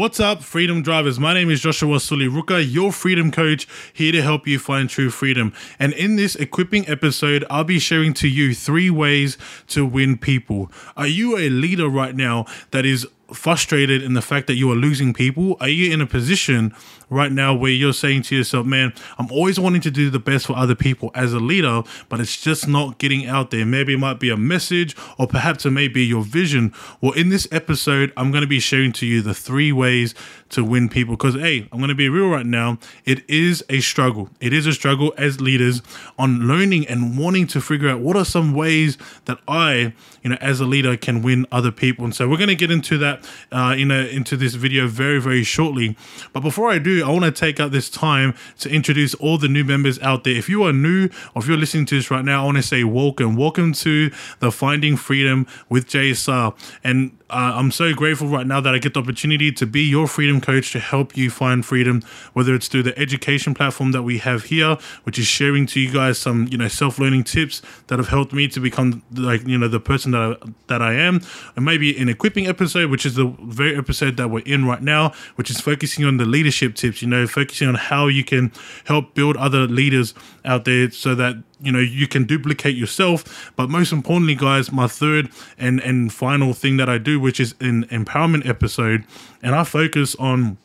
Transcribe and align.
What's 0.00 0.18
up, 0.18 0.42
freedom 0.42 0.80
drivers? 0.80 1.20
My 1.20 1.34
name 1.34 1.50
is 1.50 1.60
Joshua 1.60 1.98
Suliruka, 1.98 2.64
your 2.66 2.90
freedom 2.90 3.30
coach, 3.30 3.68
here 3.92 4.12
to 4.12 4.22
help 4.22 4.46
you 4.46 4.58
find 4.58 4.88
true 4.88 5.10
freedom. 5.10 5.52
And 5.78 5.92
in 5.92 6.16
this 6.16 6.34
equipping 6.36 6.88
episode, 6.88 7.44
I'll 7.50 7.64
be 7.64 7.78
sharing 7.78 8.14
to 8.14 8.26
you 8.26 8.54
three 8.54 8.88
ways 8.88 9.36
to 9.66 9.84
win 9.84 10.16
people. 10.16 10.72
Are 10.96 11.06
you 11.06 11.36
a 11.36 11.50
leader 11.50 11.86
right 11.86 12.16
now 12.16 12.46
that 12.70 12.86
is 12.86 13.06
frustrated 13.30 14.02
in 14.02 14.14
the 14.14 14.22
fact 14.22 14.46
that 14.46 14.54
you 14.54 14.72
are 14.72 14.74
losing 14.74 15.12
people? 15.12 15.58
Are 15.60 15.68
you 15.68 15.92
in 15.92 16.00
a 16.00 16.06
position 16.06 16.74
right 17.10 17.30
now 17.30 17.52
where 17.52 17.70
you're 17.70 17.92
saying 17.92 18.22
to 18.22 18.36
yourself, 18.36 18.64
man, 18.64 18.94
I'm 19.18 19.30
always 19.30 19.60
wanting 19.60 19.82
to 19.82 19.90
do 19.90 20.08
the 20.08 20.18
best 20.18 20.46
for 20.46 20.56
other 20.56 20.74
people 20.74 21.10
as 21.14 21.32
a 21.32 21.40
leader, 21.40 21.82
but 22.08 22.20
it's 22.20 22.40
just 22.40 22.66
not 22.66 22.98
getting 22.98 23.26
out 23.26 23.50
there? 23.50 23.66
Maybe 23.66 23.94
it 23.94 23.98
might 23.98 24.20
be 24.20 24.30
a 24.30 24.36
message, 24.36 24.96
or 25.18 25.26
perhaps 25.26 25.66
it 25.66 25.70
may 25.70 25.88
be 25.88 26.04
your 26.04 26.22
vision. 26.22 26.72
Well, 27.00 27.12
in 27.12 27.28
this 27.28 27.46
episode, 27.52 28.12
I'm 28.16 28.30
going 28.30 28.42
to 28.42 28.48
be 28.48 28.60
showing 28.60 28.92
to 28.92 29.06
you 29.06 29.20
the 29.20 29.34
three 29.34 29.72
ways 29.72 30.14
to 30.50 30.64
win 30.64 30.88
people 30.88 31.16
because, 31.16 31.34
hey, 31.34 31.68
I'm 31.72 31.78
going 31.78 31.88
to 31.88 31.94
be 31.94 32.08
real 32.08 32.28
right 32.28 32.46
now. 32.46 32.78
It 33.04 33.28
is 33.28 33.64
a 33.68 33.80
struggle. 33.80 34.30
It 34.40 34.52
is 34.52 34.66
a 34.66 34.72
struggle 34.72 35.12
as 35.18 35.40
leaders 35.40 35.82
on 36.18 36.46
learning 36.46 36.86
and 36.88 37.18
wanting 37.18 37.46
to 37.48 37.60
figure 37.60 37.88
out 37.88 38.00
what 38.00 38.16
are 38.16 38.24
some 38.24 38.54
ways 38.54 38.96
that 39.24 39.38
I, 39.48 39.92
you 40.22 40.30
know, 40.30 40.38
as 40.40 40.60
a 40.60 40.64
leader 40.64 40.96
can 40.96 41.22
win 41.22 41.46
other 41.52 41.72
people. 41.72 42.04
And 42.04 42.14
so 42.14 42.28
we're 42.28 42.36
going 42.36 42.48
to 42.48 42.54
get 42.54 42.70
into 42.70 42.98
that 42.98 43.28
uh, 43.52 43.74
in 43.76 43.90
a, 43.90 44.06
into 44.06 44.36
this 44.36 44.54
video 44.54 44.86
very, 44.86 45.20
very 45.20 45.42
shortly. 45.42 45.96
But 46.32 46.40
before 46.40 46.70
I 46.70 46.78
do, 46.78 46.99
I 47.02 47.10
want 47.10 47.24
to 47.24 47.32
take 47.32 47.60
out 47.60 47.72
this 47.72 47.88
time 47.88 48.34
to 48.58 48.70
introduce 48.70 49.14
all 49.14 49.38
the 49.38 49.48
new 49.48 49.64
members 49.64 49.98
out 50.00 50.24
there. 50.24 50.34
If 50.34 50.48
you 50.48 50.64
are 50.64 50.72
new 50.72 51.08
or 51.34 51.42
if 51.42 51.48
you're 51.48 51.56
listening 51.56 51.86
to 51.86 51.96
this 51.96 52.10
right 52.10 52.24
now, 52.24 52.42
I 52.42 52.44
want 52.44 52.56
to 52.58 52.62
say 52.62 52.84
welcome. 52.84 53.36
Welcome 53.36 53.72
to 53.74 54.10
the 54.40 54.50
Finding 54.50 54.96
Freedom 54.96 55.46
with 55.68 55.86
JSR. 55.86 56.54
And 56.82 57.18
uh, 57.30 57.52
I'm 57.54 57.70
so 57.70 57.94
grateful 57.94 58.26
right 58.26 58.46
now 58.46 58.60
that 58.60 58.74
I 58.74 58.78
get 58.78 58.94
the 58.94 59.00
opportunity 59.00 59.52
to 59.52 59.66
be 59.66 59.82
your 59.82 60.08
freedom 60.08 60.40
coach 60.40 60.72
to 60.72 60.80
help 60.80 61.16
you 61.16 61.30
find 61.30 61.64
freedom, 61.64 62.02
whether 62.32 62.54
it's 62.54 62.66
through 62.66 62.82
the 62.82 62.98
education 62.98 63.54
platform 63.54 63.92
that 63.92 64.02
we 64.02 64.18
have 64.18 64.44
here, 64.44 64.76
which 65.04 65.18
is 65.18 65.26
sharing 65.26 65.66
to 65.66 65.80
you 65.80 65.92
guys 65.92 66.18
some, 66.18 66.48
you 66.50 66.58
know, 66.58 66.66
self-learning 66.66 67.24
tips 67.24 67.62
that 67.86 67.98
have 67.98 68.08
helped 68.08 68.32
me 68.32 68.48
to 68.48 68.58
become 68.58 69.02
like, 69.14 69.46
you 69.46 69.56
know, 69.56 69.68
the 69.68 69.78
person 69.78 70.10
that 70.10 70.20
I, 70.20 70.48
that 70.66 70.82
I 70.82 70.94
am, 70.94 71.20
and 71.54 71.64
maybe 71.64 71.96
an 71.96 72.08
equipping 72.08 72.48
episode, 72.48 72.90
which 72.90 73.06
is 73.06 73.14
the 73.14 73.26
very 73.42 73.76
episode 73.76 74.16
that 74.16 74.28
we're 74.28 74.40
in 74.40 74.64
right 74.66 74.82
now, 74.82 75.12
which 75.36 75.50
is 75.50 75.60
focusing 75.60 76.04
on 76.04 76.16
the 76.16 76.24
leadership 76.24 76.74
tips, 76.74 76.89
you 76.98 77.08
know, 77.08 77.26
focusing 77.26 77.68
on 77.68 77.74
how 77.74 78.06
you 78.06 78.24
can 78.24 78.52
help 78.84 79.14
build 79.14 79.36
other 79.36 79.66
leaders 79.66 80.14
out 80.44 80.64
there 80.64 80.90
so 80.90 81.14
that 81.14 81.36
you 81.60 81.70
know 81.70 81.78
you 81.78 82.08
can 82.08 82.24
duplicate 82.24 82.76
yourself. 82.76 83.52
But 83.56 83.70
most 83.70 83.92
importantly 83.92 84.34
guys 84.34 84.72
my 84.72 84.86
third 84.86 85.30
and 85.58 85.80
and 85.80 86.12
final 86.12 86.52
thing 86.52 86.76
that 86.76 86.88
i 86.88 86.98
do 86.98 87.20
which 87.20 87.40
is 87.40 87.54
an 87.60 87.84
empowerment 87.86 88.46
episode 88.48 89.04
and 89.42 89.54
i 89.54 89.64
focus 89.64 90.14
on 90.16 90.58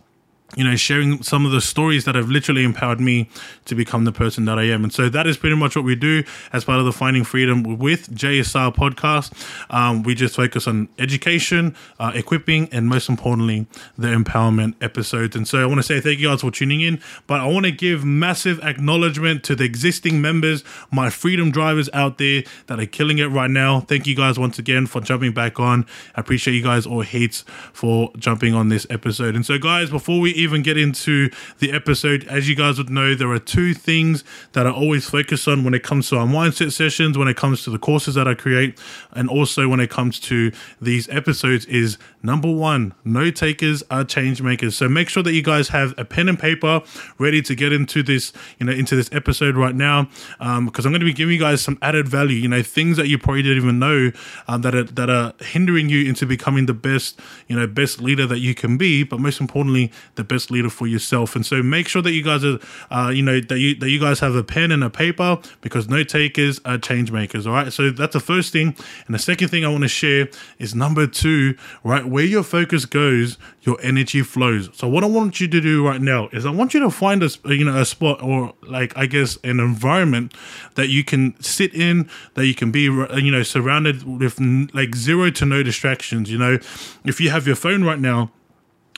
you 0.56 0.64
know, 0.64 0.76
sharing 0.76 1.22
some 1.24 1.46
of 1.46 1.52
the 1.52 1.60
stories 1.60 2.06
that 2.06 2.16
have 2.16 2.30
literally 2.30 2.64
empowered 2.64 3.00
me 3.00 3.28
to 3.66 3.76
become 3.76 4.06
the 4.06 4.12
person 4.12 4.46
that 4.46 4.60
I 4.60 4.64
am. 4.64 4.84
And 4.84 4.94
so 4.94 5.10
that 5.10 5.26
is 5.26 5.38
pretty 5.38 5.56
much 5.56 5.76
what 5.76 5.84
we 5.84 5.96
do 5.96 6.24
as 6.54 6.64
part 6.64 6.80
of 6.80 6.86
the 6.86 6.94
Finding 6.94 7.24
Freedom 7.24 7.64
with 7.78 8.14
JSR 8.16 8.74
podcast. 8.74 9.34
Um, 9.74 10.04
we 10.04 10.14
just 10.14 10.36
focus 10.36 10.68
on 10.68 10.88
education, 11.00 11.76
uh, 12.00 12.12
equipping, 12.14 12.70
and 12.72 12.88
most 12.88 13.10
importantly, 13.10 13.66
the 13.98 14.10
empowerment 14.10 14.76
episodes. 14.82 15.36
And 15.36 15.48
so 15.48 15.62
I 15.62 15.66
want 15.66 15.80
to 15.80 15.84
say 15.84 16.00
thank 16.00 16.20
you 16.20 16.30
guys 16.30 16.42
for 16.42 16.52
tuning 16.52 16.82
in, 16.82 17.02
but 17.26 17.42
I 17.42 17.48
want 17.48 17.66
to 17.66 17.72
give 17.72 18.06
massive 18.06 18.60
acknowledgement 18.64 19.44
to 19.46 19.56
the 19.56 19.64
existing 19.64 20.22
members, 20.22 20.64
my 20.92 21.10
freedom 21.10 21.52
drivers 21.52 21.90
out 21.92 22.18
there 22.18 22.44
that 22.68 22.80
are 22.80 22.86
killing 22.86 23.18
it 23.18 23.28
right 23.28 23.50
now. 23.50 23.82
Thank 23.82 24.06
you 24.06 24.16
guys 24.16 24.38
once 24.38 24.60
again 24.60 24.86
for 24.86 25.02
jumping 25.02 25.34
back 25.34 25.60
on. 25.60 25.86
I 26.16 26.22
appreciate 26.22 26.54
you 26.54 26.64
guys 26.64 26.86
all 26.86 27.02
heaps 27.02 27.44
for 27.74 28.12
jumping 28.18 28.54
on 28.54 28.70
this 28.70 28.86
episode. 28.90 29.36
And 29.36 29.46
so, 29.46 29.58
guys, 29.58 29.90
before 29.90 30.22
we 30.22 30.35
even 30.36 30.62
get 30.62 30.78
into 30.78 31.30
the 31.60 31.72
episode, 31.72 32.26
as 32.28 32.48
you 32.50 32.56
guys 32.56 32.78
would 32.78 32.90
know, 32.90 33.16
there 33.16 33.32
are 33.32 33.40
two 33.40 33.74
things 33.74 34.24
that 34.54 34.68
I 34.68 34.72
always 34.72 35.10
focus 35.10 35.48
on 35.48 35.64
when 35.64 35.74
it 35.74 35.84
comes 35.84 36.10
to 36.10 36.18
our 36.18 36.28
mindset 36.28 36.72
sessions, 36.72 37.18
when 37.18 37.28
it 37.28 37.38
comes 37.38 37.64
to 37.64 37.70
the 37.70 37.80
courses 37.80 38.16
that 38.16 38.28
I 38.28 38.34
create, 38.34 38.80
and 39.14 39.30
also 39.30 39.68
when 39.68 39.80
it 39.80 39.90
comes 39.90 40.20
to 40.22 40.52
these 40.82 41.08
episodes 41.10 41.66
is 41.66 41.98
number 42.22 42.52
one, 42.52 42.94
note 43.04 43.36
takers 43.36 43.84
are 43.90 44.04
change 44.04 44.42
makers. 44.42 44.76
So 44.76 44.90
make 44.90 45.10
sure 45.10 45.24
that 45.24 45.34
you 45.34 45.42
guys 45.42 45.70
have 45.70 45.94
a 45.98 46.06
pen 46.06 46.28
and 46.28 46.38
paper 46.38 46.82
ready 47.18 47.42
to 47.44 47.56
get 47.56 47.72
into 47.72 48.04
this, 48.04 48.34
you 48.60 48.66
know, 48.66 48.72
into 48.72 48.96
this 48.96 49.10
episode 49.12 49.56
right 49.56 49.76
now, 49.76 50.04
because 50.40 50.40
um, 50.58 50.70
I'm 50.76 50.92
going 50.92 51.00
to 51.00 51.06
be 51.06 51.14
giving 51.14 51.34
you 51.34 51.40
guys 51.40 51.62
some 51.62 51.78
added 51.82 52.08
value, 52.08 52.38
you 52.38 52.48
know, 52.48 52.62
things 52.62 52.98
that 52.98 53.08
you 53.08 53.18
probably 53.18 53.44
didn't 53.44 53.58
even 53.58 53.80
know 53.80 54.12
um, 54.48 54.62
that 54.62 54.76
are 54.76 54.84
that 54.84 55.10
are 55.10 55.34
hindering 55.40 55.90
you 55.90 56.08
into 56.08 56.26
becoming 56.26 56.66
the 56.66 56.74
best, 56.74 57.20
you 57.48 57.56
know, 57.56 57.68
best 57.68 58.02
leader 58.02 58.28
that 58.28 58.40
you 58.40 58.54
can 58.54 58.78
be, 58.78 59.04
but 59.04 59.20
most 59.20 59.40
importantly, 59.40 59.92
the 60.16 60.24
best 60.26 60.52
leader 60.52 60.70
for 60.70 60.88
yourself. 60.88 61.36
And 61.36 61.46
so 61.46 61.64
make 61.64 61.88
sure 61.88 62.02
that 62.02 62.12
you 62.12 62.24
guys 62.24 62.44
are, 62.44 62.60
uh, 62.92 63.10
you 63.10 63.24
know, 63.24 63.40
that 63.40 63.60
you 63.60 63.76
that 63.76 63.90
you 63.90 64.00
guys 64.00 64.20
have 64.20 64.36
a 64.36 64.44
pen 64.44 64.72
and 64.72 64.84
a 64.84 64.90
paper 64.90 65.40
because 65.62 65.88
note 65.88 66.10
takers 66.10 66.60
are 66.66 66.78
change 66.78 67.12
makers. 67.12 67.48
All 67.48 67.54
right. 67.54 67.72
So 67.72 67.92
that's 67.92 68.14
the 68.14 68.20
first 68.20 68.52
thing. 68.52 68.76
And 69.06 69.16
the 69.16 69.20
second 69.20 69.50
thing 69.50 69.66
I 69.66 69.70
want 69.70 69.84
to 69.84 69.88
share 69.88 70.30
is 70.60 70.76
number 70.76 71.08
two, 71.08 71.56
right? 71.84 72.06
Where 72.06 72.26
your 72.26 72.44
focus 72.44 72.86
goes, 72.86 73.38
your 73.62 73.78
energy 73.82 74.22
flows. 74.22 74.70
So 74.74 74.88
what 74.88 75.04
I 75.04 75.08
want 75.08 75.40
you 75.40 75.48
to 75.48 75.62
do 75.62 75.86
right 75.86 76.02
now 76.02 76.30
is 76.32 76.46
I 76.46 76.52
want 76.52 76.74
you 76.74 76.80
to 76.82 76.92
find 76.92 77.24
a 77.24 77.30
you 77.46 77.66
know 77.66 77.78
a 77.80 77.86
spot 77.86 78.22
or 78.22 78.54
like 78.68 78.96
I 78.98 79.06
guess 79.06 79.38
an 79.44 79.60
environment 79.60 80.34
that 80.76 80.90
you 80.90 81.04
can 81.04 81.40
sit 81.42 81.74
in, 81.74 82.10
that 82.36 82.46
you 82.46 82.56
can 82.56 82.72
be 82.72 82.84
you 82.84 83.32
know 83.32 83.44
surrounded 83.44 84.04
with 84.04 84.40
like 84.74 84.96
zero 84.96 85.30
to 85.32 85.46
no 85.46 85.64
distractions. 85.64 86.32
You 86.32 86.38
know, 86.38 86.60
if 87.04 87.20
you 87.20 87.30
have 87.30 87.48
your 87.48 87.56
phone 87.56 87.84
right 87.84 88.00
now 88.00 88.32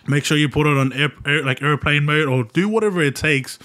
make 0.08 0.26
sure 0.26 0.38
you 0.38 0.50
put 0.50 0.68
it 0.68 0.78
on 0.78 0.94
air, 0.94 1.12
air, 1.26 1.44
like 1.44 1.62
airplane 1.62 2.06
mode 2.06 2.28
or 2.28 2.44
do 2.46 2.68
whatever 2.70 3.02
it 3.02 3.16
takes 3.16 3.60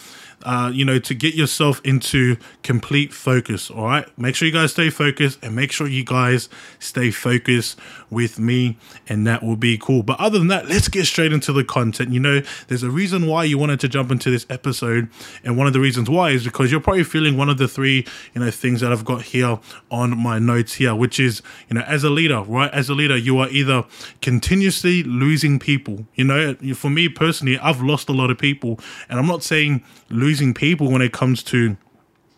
uh, 0.45 0.71
you 0.73 0.85
know, 0.85 0.99
to 0.99 1.15
get 1.15 1.35
yourself 1.35 1.81
into 1.85 2.37
complete 2.63 3.13
focus. 3.13 3.71
All 3.71 3.85
right. 3.85 4.07
Make 4.19 4.35
sure 4.35 4.47
you 4.47 4.55
guys 4.55 4.73
stay 4.73 4.91
focused 4.91 5.39
and 5.43 5.55
make 5.55 5.73
sure 5.73 5.87
you 5.87 6.05
guys 6.05 6.49
stay 6.79 7.11
focused 7.11 7.79
with 8.11 8.39
me, 8.39 8.77
and 9.09 9.27
that 9.27 9.43
will 9.43 9.57
be 9.57 9.79
cool. 9.79 10.03
But 10.03 10.21
other 10.21 10.39
than 10.39 10.49
that, 10.49 10.69
let's 10.69 10.89
get 10.89 11.07
straight 11.07 11.33
into 11.33 11.53
the 11.53 11.65
content. 11.65 12.13
You 12.13 12.21
know, 12.21 12.43
there's 12.69 12.83
a 12.83 12.91
reason 12.91 13.27
why 13.27 13.45
you 13.45 13.59
wanted 13.59 13.81
to 13.81 13.89
jump 13.89 14.11
into 14.11 14.31
this 14.31 14.47
episode, 14.51 15.09
and 15.45 15.57
one 15.57 15.67
of 15.67 15.73
the 15.73 15.81
reasons 15.81 16.11
why 16.11 16.31
is 16.31 16.45
because 16.45 16.71
you're 16.71 16.81
probably 16.81 17.05
feeling 17.05 17.37
one 17.37 17.49
of 17.49 17.59
the 17.59 17.69
three, 17.69 18.07
you 18.35 18.41
know, 18.41 18.51
things 18.51 18.81
that 18.81 18.93
I've 18.93 19.05
got 19.05 19.23
here 19.23 19.59
on 19.91 20.19
my 20.19 20.39
notes 20.39 20.75
here, 20.75 20.95
which 20.95 21.19
is, 21.19 21.43
you 21.69 21.75
know, 21.75 21.83
as 21.83 22.05
a 22.05 22.11
leader, 22.11 22.43
right? 22.43 22.73
As 22.73 22.89
a 22.89 22.95
leader, 22.95 23.17
you 23.17 23.39
are 23.39 23.49
either 23.49 23.85
continuously 24.21 25.03
losing 25.05 25.59
people. 25.59 26.07
You 26.15 26.25
know, 26.25 26.55
for 26.75 26.91
me 26.91 27.09
personally, 27.09 27.59
I've 27.59 27.81
lost 27.81 28.09
a 28.09 28.13
lot 28.13 28.31
of 28.31 28.39
people, 28.39 28.79
and 29.09 29.19
I'm 29.19 29.27
not 29.27 29.43
saying 29.43 29.83
losing 30.11 30.32
losing 30.33 30.55
people 30.55 30.91
when 30.91 31.03
it 31.03 31.13
comes 31.13 31.43
to 31.43 31.77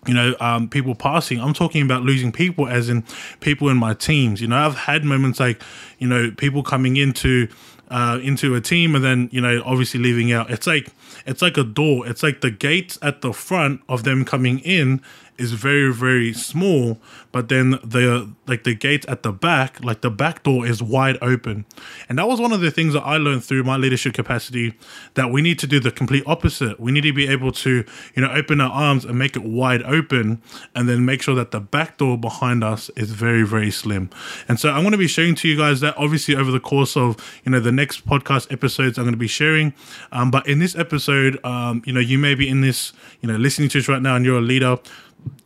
you 0.06 0.12
know, 0.12 0.34
um, 0.38 0.68
people 0.68 0.94
passing. 0.94 1.40
I'm 1.40 1.54
talking 1.54 1.80
about 1.80 2.02
losing 2.02 2.30
people, 2.30 2.68
as 2.68 2.90
in 2.90 3.04
people 3.40 3.70
in 3.70 3.78
my 3.78 3.94
teams. 3.94 4.42
You 4.42 4.48
know, 4.48 4.58
I've 4.58 4.74
had 4.74 5.02
moments 5.02 5.40
like, 5.40 5.62
you 5.98 6.06
know, 6.06 6.30
people 6.36 6.62
coming 6.62 6.98
into 6.98 7.48
uh, 7.88 8.18
into 8.22 8.54
a 8.54 8.60
team 8.60 8.94
and 8.94 9.04
then 9.04 9.28
you 9.30 9.40
know 9.40 9.62
obviously 9.64 10.00
leaving 10.00 10.32
out. 10.32 10.50
It's 10.50 10.66
like 10.66 10.90
it's 11.24 11.40
like 11.40 11.56
a 11.56 11.64
door. 11.64 12.06
It's 12.06 12.22
like 12.22 12.40
the 12.40 12.50
gates 12.50 12.98
at 13.00 13.22
the 13.22 13.32
front 13.32 13.80
of 13.88 14.04
them 14.04 14.24
coming 14.24 14.58
in 14.58 15.00
is 15.38 15.52
very 15.52 15.92
very 15.92 16.32
small 16.32 16.98
but 17.34 17.48
then 17.48 17.70
the 17.82 18.32
like 18.46 18.62
the 18.62 18.76
gate 18.76 19.04
at 19.06 19.24
the 19.24 19.32
back 19.32 19.82
like 19.84 20.02
the 20.02 20.10
back 20.10 20.44
door 20.44 20.64
is 20.64 20.80
wide 20.80 21.18
open. 21.20 21.64
And 22.08 22.16
that 22.16 22.28
was 22.28 22.40
one 22.40 22.52
of 22.52 22.60
the 22.60 22.70
things 22.70 22.92
that 22.92 23.02
i 23.02 23.16
learned 23.16 23.44
through 23.44 23.64
my 23.64 23.76
leadership 23.76 24.14
capacity 24.14 24.78
that 25.14 25.32
we 25.32 25.42
need 25.42 25.58
to 25.58 25.66
do 25.66 25.80
the 25.80 25.90
complete 25.90 26.22
opposite. 26.26 26.78
We 26.78 26.92
need 26.92 27.00
to 27.00 27.12
be 27.12 27.26
able 27.26 27.50
to 27.50 27.84
you 28.14 28.22
know 28.22 28.30
open 28.30 28.60
our 28.60 28.70
arms 28.70 29.04
and 29.04 29.18
make 29.18 29.34
it 29.34 29.42
wide 29.42 29.82
open 29.82 30.40
and 30.76 30.88
then 30.88 31.04
make 31.04 31.22
sure 31.22 31.34
that 31.34 31.50
the 31.50 31.58
back 31.58 31.98
door 31.98 32.16
behind 32.16 32.62
us 32.62 32.88
is 32.90 33.10
very 33.10 33.42
very 33.42 33.72
slim. 33.72 34.10
And 34.46 34.60
so 34.60 34.70
i'm 34.70 34.82
going 34.82 34.92
to 34.92 34.98
be 34.98 35.08
sharing 35.08 35.34
to 35.34 35.48
you 35.48 35.56
guys 35.56 35.80
that 35.80 35.96
obviously 35.98 36.36
over 36.36 36.52
the 36.52 36.60
course 36.60 36.96
of 36.96 37.16
you 37.44 37.50
know 37.50 37.58
the 37.58 37.72
next 37.72 38.06
podcast 38.06 38.52
episodes 38.52 38.96
i'm 38.96 39.06
going 39.06 39.12
to 39.12 39.18
be 39.18 39.26
sharing. 39.26 39.74
Um, 40.12 40.30
but 40.30 40.46
in 40.46 40.60
this 40.60 40.76
episode 40.76 41.44
um, 41.44 41.82
you 41.84 41.92
know 41.92 41.98
you 41.98 42.16
may 42.16 42.36
be 42.36 42.48
in 42.48 42.60
this 42.60 42.92
you 43.22 43.28
know 43.28 43.36
listening 43.36 43.68
to 43.70 43.78
this 43.78 43.88
right 43.88 44.02
now 44.02 44.14
and 44.14 44.24
you're 44.24 44.38
a 44.38 44.40
leader 44.52 44.78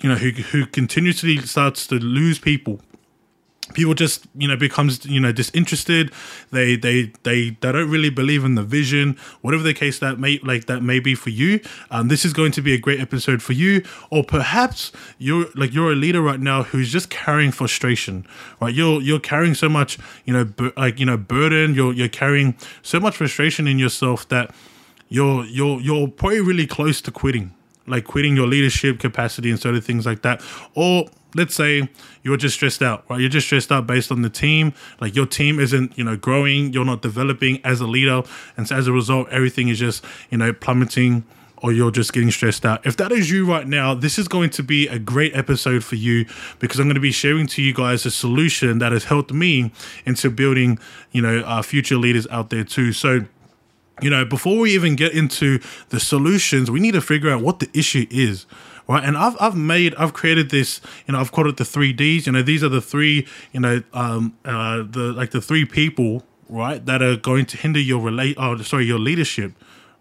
you 0.00 0.08
know, 0.08 0.16
who 0.16 0.30
who 0.30 0.66
continuously 0.66 1.38
starts 1.38 1.86
to 1.88 1.96
lose 1.96 2.38
people. 2.38 2.80
People 3.74 3.92
just, 3.92 4.26
you 4.34 4.48
know, 4.48 4.56
becomes, 4.56 5.04
you 5.04 5.20
know, 5.20 5.30
disinterested. 5.30 6.10
They 6.50 6.74
they 6.74 7.12
they 7.22 7.50
they 7.50 7.72
don't 7.72 7.90
really 7.90 8.08
believe 8.08 8.42
in 8.42 8.54
the 8.54 8.62
vision, 8.62 9.18
whatever 9.42 9.62
the 9.62 9.74
case 9.74 9.98
that 9.98 10.18
may 10.18 10.38
like 10.38 10.66
that 10.66 10.82
may 10.82 11.00
be 11.00 11.14
for 11.14 11.28
you. 11.28 11.60
Um, 11.90 12.08
this 12.08 12.24
is 12.24 12.32
going 12.32 12.52
to 12.52 12.62
be 12.62 12.72
a 12.72 12.78
great 12.78 12.98
episode 12.98 13.42
for 13.42 13.52
you, 13.52 13.82
or 14.10 14.24
perhaps 14.24 14.90
you're 15.18 15.46
like 15.54 15.74
you're 15.74 15.92
a 15.92 15.96
leader 15.96 16.22
right 16.22 16.40
now 16.40 16.62
who's 16.62 16.90
just 16.90 17.10
carrying 17.10 17.52
frustration, 17.52 18.26
right? 18.58 18.74
You're 18.74 19.02
you're 19.02 19.20
carrying 19.20 19.54
so 19.54 19.68
much, 19.68 19.98
you 20.24 20.32
know, 20.32 20.46
bur- 20.46 20.72
like 20.78 20.98
you 20.98 21.04
know, 21.04 21.18
burden. 21.18 21.74
You're 21.74 21.92
you're 21.92 22.08
carrying 22.08 22.56
so 22.80 22.98
much 22.98 23.16
frustration 23.16 23.68
in 23.68 23.78
yourself 23.78 24.26
that 24.30 24.54
you're 25.10 25.44
you're 25.44 25.78
you're 25.82 26.08
probably 26.08 26.40
really 26.40 26.66
close 26.66 27.02
to 27.02 27.10
quitting 27.10 27.52
like 27.88 28.04
quitting 28.04 28.36
your 28.36 28.46
leadership 28.46 28.98
capacity 28.98 29.50
and 29.50 29.58
sort 29.60 29.74
of 29.74 29.84
things 29.84 30.06
like 30.06 30.22
that 30.22 30.42
or 30.74 31.06
let's 31.34 31.54
say 31.54 31.88
you're 32.22 32.36
just 32.36 32.54
stressed 32.54 32.82
out, 32.82 33.04
right? 33.08 33.20
You're 33.20 33.28
just 33.28 33.46
stressed 33.46 33.70
out 33.70 33.86
based 33.86 34.10
on 34.10 34.22
the 34.22 34.30
team. 34.30 34.72
Like 35.00 35.14
your 35.14 35.26
team 35.26 35.60
isn't, 35.60 35.96
you 35.96 36.04
know, 36.04 36.16
growing, 36.16 36.72
you're 36.72 36.84
not 36.84 37.02
developing 37.02 37.60
as 37.64 37.80
a 37.80 37.86
leader. 37.86 38.22
And 38.56 38.66
so 38.66 38.76
as 38.76 38.86
a 38.86 38.92
result, 38.92 39.28
everything 39.30 39.68
is 39.68 39.78
just, 39.78 40.04
you 40.30 40.38
know, 40.38 40.52
plummeting 40.52 41.24
or 41.62 41.72
you're 41.72 41.90
just 41.90 42.12
getting 42.12 42.30
stressed 42.30 42.64
out. 42.64 42.86
If 42.86 42.96
that 42.98 43.10
is 43.10 43.30
you 43.30 43.44
right 43.44 43.66
now, 43.66 43.94
this 43.94 44.18
is 44.18 44.28
going 44.28 44.50
to 44.50 44.62
be 44.62 44.86
a 44.88 44.98
great 44.98 45.34
episode 45.36 45.82
for 45.84 45.96
you 45.96 46.24
because 46.60 46.78
I'm 46.78 46.86
going 46.86 46.94
to 46.94 47.00
be 47.00 47.12
sharing 47.12 47.46
to 47.48 47.62
you 47.62 47.74
guys 47.74 48.06
a 48.06 48.10
solution 48.10 48.78
that 48.78 48.92
has 48.92 49.04
helped 49.04 49.32
me 49.32 49.72
into 50.06 50.30
building, 50.30 50.78
you 51.10 51.20
know, 51.20 51.40
uh, 51.40 51.62
future 51.62 51.96
leaders 51.96 52.26
out 52.28 52.50
there 52.50 52.64
too. 52.64 52.92
So, 52.92 53.26
you 54.00 54.10
know, 54.10 54.24
before 54.24 54.58
we 54.58 54.74
even 54.74 54.96
get 54.96 55.12
into 55.12 55.60
the 55.90 56.00
solutions, 56.00 56.70
we 56.70 56.80
need 56.80 56.92
to 56.92 57.00
figure 57.00 57.30
out 57.30 57.42
what 57.42 57.58
the 57.60 57.68
issue 57.74 58.06
is 58.10 58.46
right? 58.88 59.04
And 59.04 59.16
I've 59.16 59.36
I've 59.38 59.54
made 59.54 59.94
I've 59.96 60.14
created 60.14 60.50
this, 60.50 60.80
you 61.06 61.12
know, 61.12 61.20
I've 61.20 61.30
called 61.30 61.46
it 61.46 61.58
the 61.58 61.64
three 61.64 61.92
Ds. 61.92 62.26
You 62.26 62.32
know, 62.32 62.42
these 62.42 62.64
are 62.64 62.68
the 62.68 62.80
three, 62.80 63.26
you 63.52 63.60
know, 63.60 63.82
um, 63.92 64.36
uh, 64.44 64.78
the 64.78 65.12
like 65.14 65.30
the 65.30 65.40
three 65.40 65.64
people, 65.64 66.24
right, 66.48 66.84
that 66.86 67.02
are 67.02 67.16
going 67.16 67.46
to 67.46 67.56
hinder 67.56 67.78
your 67.78 68.00
relate. 68.00 68.36
Oh, 68.38 68.56
sorry, 68.62 68.86
your 68.86 68.98
leadership, 68.98 69.52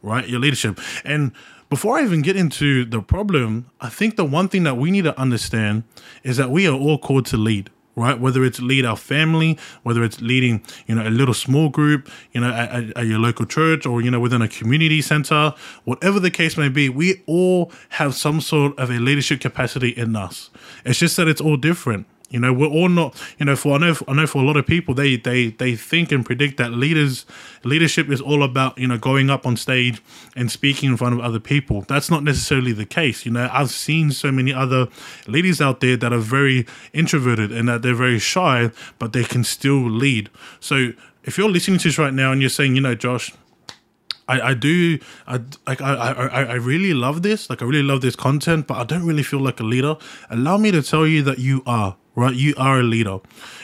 right? 0.02 0.28
Your 0.28 0.40
leadership. 0.40 0.80
And 1.04 1.34
before 1.70 1.98
I 1.98 2.04
even 2.04 2.22
get 2.22 2.38
into 2.38 2.86
the 2.86 3.02
problem, 3.02 3.70
I 3.82 3.90
think 3.90 4.16
the 4.16 4.26
one 4.26 4.48
thing 4.48 4.64
that 4.64 4.78
we 4.78 4.90
need 4.90 5.04
to 5.04 5.20
understand 5.20 5.84
is 6.24 6.38
that 6.38 6.50
we 6.50 6.66
are 6.66 6.76
all 6.76 6.98
called 6.98 7.26
to 7.28 7.38
lead 7.38 7.70
right? 7.98 8.20
Whether 8.20 8.46
it's 8.46 8.62
lead 8.62 8.86
our 8.86 8.96
family, 8.96 9.58
whether 9.84 10.04
it's 10.04 10.22
leading, 10.22 10.64
you 10.86 10.96
know, 10.96 11.06
a 11.06 11.10
little 11.10 11.34
small 11.34 11.68
group, 11.68 12.10
you 12.32 12.40
know, 12.40 12.50
at, 12.50 12.96
at, 12.96 13.08
your 13.08 13.20
local 13.20 13.46
church 13.46 13.86
or, 13.86 14.02
you 14.02 14.12
know, 14.12 14.20
within 14.20 14.42
a 14.42 14.48
community 14.48 15.02
center, 15.02 15.54
whatever 15.84 16.20
the 16.20 16.32
case 16.32 16.56
may 16.56 16.70
be, 16.70 16.88
we 16.88 17.24
all 17.26 17.72
have 17.90 18.14
some 18.14 18.40
sort 18.40 18.78
of 18.78 18.90
a 18.92 19.00
leadership 19.00 19.42
capacity 19.42 19.90
in 19.90 20.16
us. 20.16 20.50
It's 20.86 21.00
just 21.00 21.18
that 21.18 21.28
it's 21.28 21.42
all 21.42 21.58
different. 21.58 22.06
You 22.30 22.42
know, 22.42 22.52
we're 22.52 22.68
all 22.68 22.90
not. 22.90 23.16
You 23.40 23.46
know, 23.46 23.56
for 23.56 23.76
I 23.76 23.78
know, 23.78 23.96
I 24.08 24.14
know 24.14 24.28
for 24.28 24.42
a 24.42 24.46
lot 24.46 24.58
of 24.58 24.68
people, 24.68 24.94
they 24.94 25.16
they 25.16 25.50
they 25.52 25.76
think 25.76 26.12
and 26.12 26.26
predict 26.26 26.58
that 26.58 26.72
leaders 26.72 27.26
leadership 27.64 28.10
is 28.10 28.20
all 28.20 28.44
about 28.44 28.78
you 28.78 28.88
know 28.88 28.98
going 28.98 29.30
up 29.30 29.46
on 29.46 29.56
stage 29.56 30.02
and 30.36 30.52
speaking 30.52 30.92
in 30.92 30.98
front 30.98 31.16
of 31.16 31.22
other 31.22 31.40
people. 31.40 31.82
That's 31.88 32.10
not 32.10 32.24
necessarily 32.24 32.74
the 32.74 32.86
case. 32.86 33.26
You 33.26 33.32
know, 33.32 33.50
I've 33.52 33.72
seen 33.72 34.12
so 34.12 34.32
many 34.32 34.54
other 34.54 34.88
leaders 35.26 35.62
out 35.62 35.80
there 35.80 35.96
that 35.96 36.12
are 36.12 36.20
very 36.20 36.66
introverted 36.92 37.52
and 37.52 37.70
that 37.70 37.82
they're 37.82 37.96
very 37.96 38.20
shy, 38.20 38.72
but 39.00 39.14
they 39.14 39.24
can 39.24 39.44
still 39.46 39.90
lead. 39.90 40.30
So 40.60 40.92
if 41.24 41.38
you're 41.38 41.50
listening 41.50 41.80
to 41.80 41.88
this 41.88 41.98
right 41.98 42.14
now 42.14 42.32
and 42.32 42.42
you're 42.42 42.50
saying, 42.50 42.76
you 42.76 42.82
know, 42.82 42.96
Josh, 42.96 43.34
I, 44.28 44.42
I 44.50 44.54
do 44.54 45.00
I 45.28 45.42
like 45.66 45.82
I, 45.82 45.94
I 45.94 46.44
I 46.44 46.54
really 46.56 46.94
love 46.94 47.22
this 47.22 47.50
like 47.50 47.62
I 47.62 47.66
really 47.66 47.84
love 47.84 48.02
this 48.02 48.16
content 48.16 48.68
but 48.68 48.78
I 48.78 48.84
don't 48.84 49.06
really 49.06 49.24
feel 49.24 49.40
like 49.40 49.60
a 49.60 49.64
leader 49.64 49.96
allow 50.30 50.58
me 50.58 50.72
to 50.72 50.82
tell 50.82 51.08
you 51.08 51.24
that 51.24 51.40
you 51.40 51.64
are 51.66 51.96
right? 52.18 52.36
You 52.36 52.56
are 52.58 52.80
a 52.80 52.84
leader. 52.84 53.20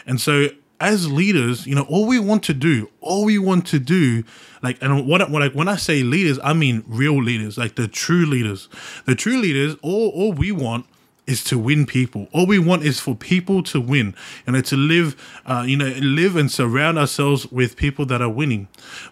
And 0.05 0.21
so 0.21 0.47
as 0.79 1.11
leaders, 1.11 1.65
you 1.65 1.75
know, 1.75 1.83
all 1.89 2.05
we 2.05 2.19
want 2.19 2.43
to 2.43 2.53
do, 2.53 2.89
all 3.01 3.25
we 3.25 3.37
want 3.39 3.65
to 3.67 3.79
do, 3.79 4.23
like, 4.61 4.81
and 4.81 5.07
what, 5.07 5.29
what 5.29 5.41
like 5.41 5.53
when 5.53 5.67
I 5.67 5.75
say 5.75 6.03
leaders, 6.03 6.39
I 6.43 6.53
mean 6.53 6.83
real 6.87 7.21
leaders, 7.21 7.57
like 7.57 7.75
the 7.75 7.87
true 7.87 8.25
leaders. 8.25 8.69
The 9.05 9.15
true 9.15 9.37
leaders, 9.37 9.75
all 9.81 10.09
all 10.09 10.31
we 10.31 10.51
want 10.51 10.85
is 11.25 11.43
to 11.45 11.57
win 11.57 11.85
people. 11.85 12.27
All 12.33 12.45
we 12.45 12.59
want 12.59 12.83
is 12.83 12.99
for 12.99 13.15
people 13.15 13.63
to 13.63 13.79
win, 13.79 14.15
and 14.45 14.63
to 14.65 14.75
live, 14.75 15.15
uh, 15.45 15.63
you 15.65 15.77
know, 15.77 15.93
live 15.99 16.35
and 16.35 16.51
surround 16.51 16.97
ourselves 16.99 17.51
with 17.51 17.75
people 17.75 18.05
that 18.07 18.21
are 18.21 18.29
winning. 18.29 18.67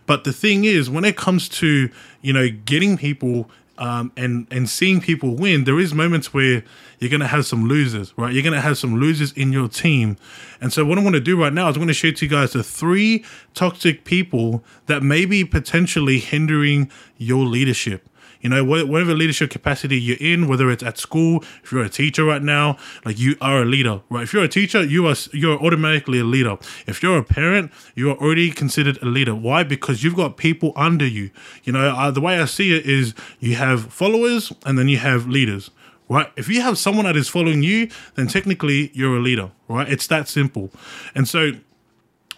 But 0.05 0.23
the 0.23 0.33
thing 0.33 0.65
is, 0.65 0.89
when 0.89 1.05
it 1.05 1.15
comes 1.17 1.47
to 1.49 1.89
you 2.21 2.33
know 2.33 2.49
getting 2.49 2.97
people 2.97 3.49
um, 3.77 4.11
and 4.17 4.47
and 4.51 4.69
seeing 4.69 5.01
people 5.01 5.35
win, 5.35 5.63
there 5.63 5.79
is 5.79 5.93
moments 5.93 6.33
where 6.33 6.63
you're 6.99 7.09
gonna 7.09 7.27
have 7.27 7.45
some 7.45 7.67
losers, 7.67 8.13
right? 8.17 8.33
You're 8.33 8.43
gonna 8.43 8.61
have 8.61 8.77
some 8.77 8.99
losers 8.99 9.31
in 9.31 9.51
your 9.51 9.67
team, 9.67 10.17
and 10.59 10.71
so 10.71 10.85
what 10.85 10.97
I'm 10.97 11.03
gonna 11.03 11.19
do 11.19 11.39
right 11.39 11.53
now 11.53 11.69
is 11.69 11.75
I'm 11.75 11.81
gonna 11.81 11.93
show 11.93 12.11
to 12.11 12.25
you 12.25 12.29
guys 12.29 12.53
the 12.53 12.63
three 12.63 13.25
toxic 13.53 14.03
people 14.03 14.63
that 14.85 15.01
may 15.01 15.25
be 15.25 15.43
potentially 15.45 16.19
hindering 16.19 16.91
your 17.17 17.45
leadership. 17.45 18.07
You 18.41 18.49
know, 18.49 18.63
whatever 18.63 19.13
leadership 19.13 19.49
capacity 19.49 19.99
you're 19.99 20.17
in, 20.19 20.47
whether 20.47 20.69
it's 20.69 20.83
at 20.83 20.97
school, 20.97 21.43
if 21.63 21.71
you're 21.71 21.83
a 21.83 21.89
teacher 21.89 22.23
right 22.25 22.41
now, 22.41 22.77
like 23.05 23.19
you 23.19 23.35
are 23.41 23.61
a 23.61 23.65
leader, 23.65 24.01
right? 24.09 24.23
If 24.23 24.33
you're 24.33 24.43
a 24.43 24.49
teacher, 24.49 24.83
you 24.83 25.07
are 25.07 25.15
you're 25.31 25.59
automatically 25.63 26.19
a 26.19 26.23
leader. 26.23 26.57
If 26.87 27.01
you're 27.03 27.17
a 27.17 27.23
parent, 27.23 27.71
you 27.95 28.11
are 28.11 28.17
already 28.17 28.51
considered 28.51 28.97
a 29.01 29.05
leader. 29.05 29.35
Why? 29.35 29.63
Because 29.63 30.03
you've 30.03 30.15
got 30.15 30.37
people 30.37 30.73
under 30.75 31.05
you. 31.05 31.31
You 31.63 31.73
know, 31.73 31.89
uh, 31.89 32.11
the 32.11 32.21
way 32.21 32.39
I 32.39 32.45
see 32.45 32.75
it 32.75 32.85
is 32.85 33.13
you 33.39 33.55
have 33.55 33.93
followers 33.93 34.51
and 34.65 34.77
then 34.77 34.87
you 34.87 34.97
have 34.97 35.27
leaders 35.27 35.69
right? 36.09 36.29
If 36.35 36.49
you 36.49 36.59
have 36.59 36.77
someone 36.77 37.05
that 37.05 37.15
is 37.15 37.29
following 37.29 37.63
you, 37.63 37.87
then 38.15 38.27
technically 38.27 38.91
you're 38.93 39.15
a 39.15 39.21
leader, 39.21 39.49
right? 39.69 39.87
It's 39.87 40.07
that 40.07 40.27
simple. 40.27 40.69
And 41.15 41.25
so 41.25 41.53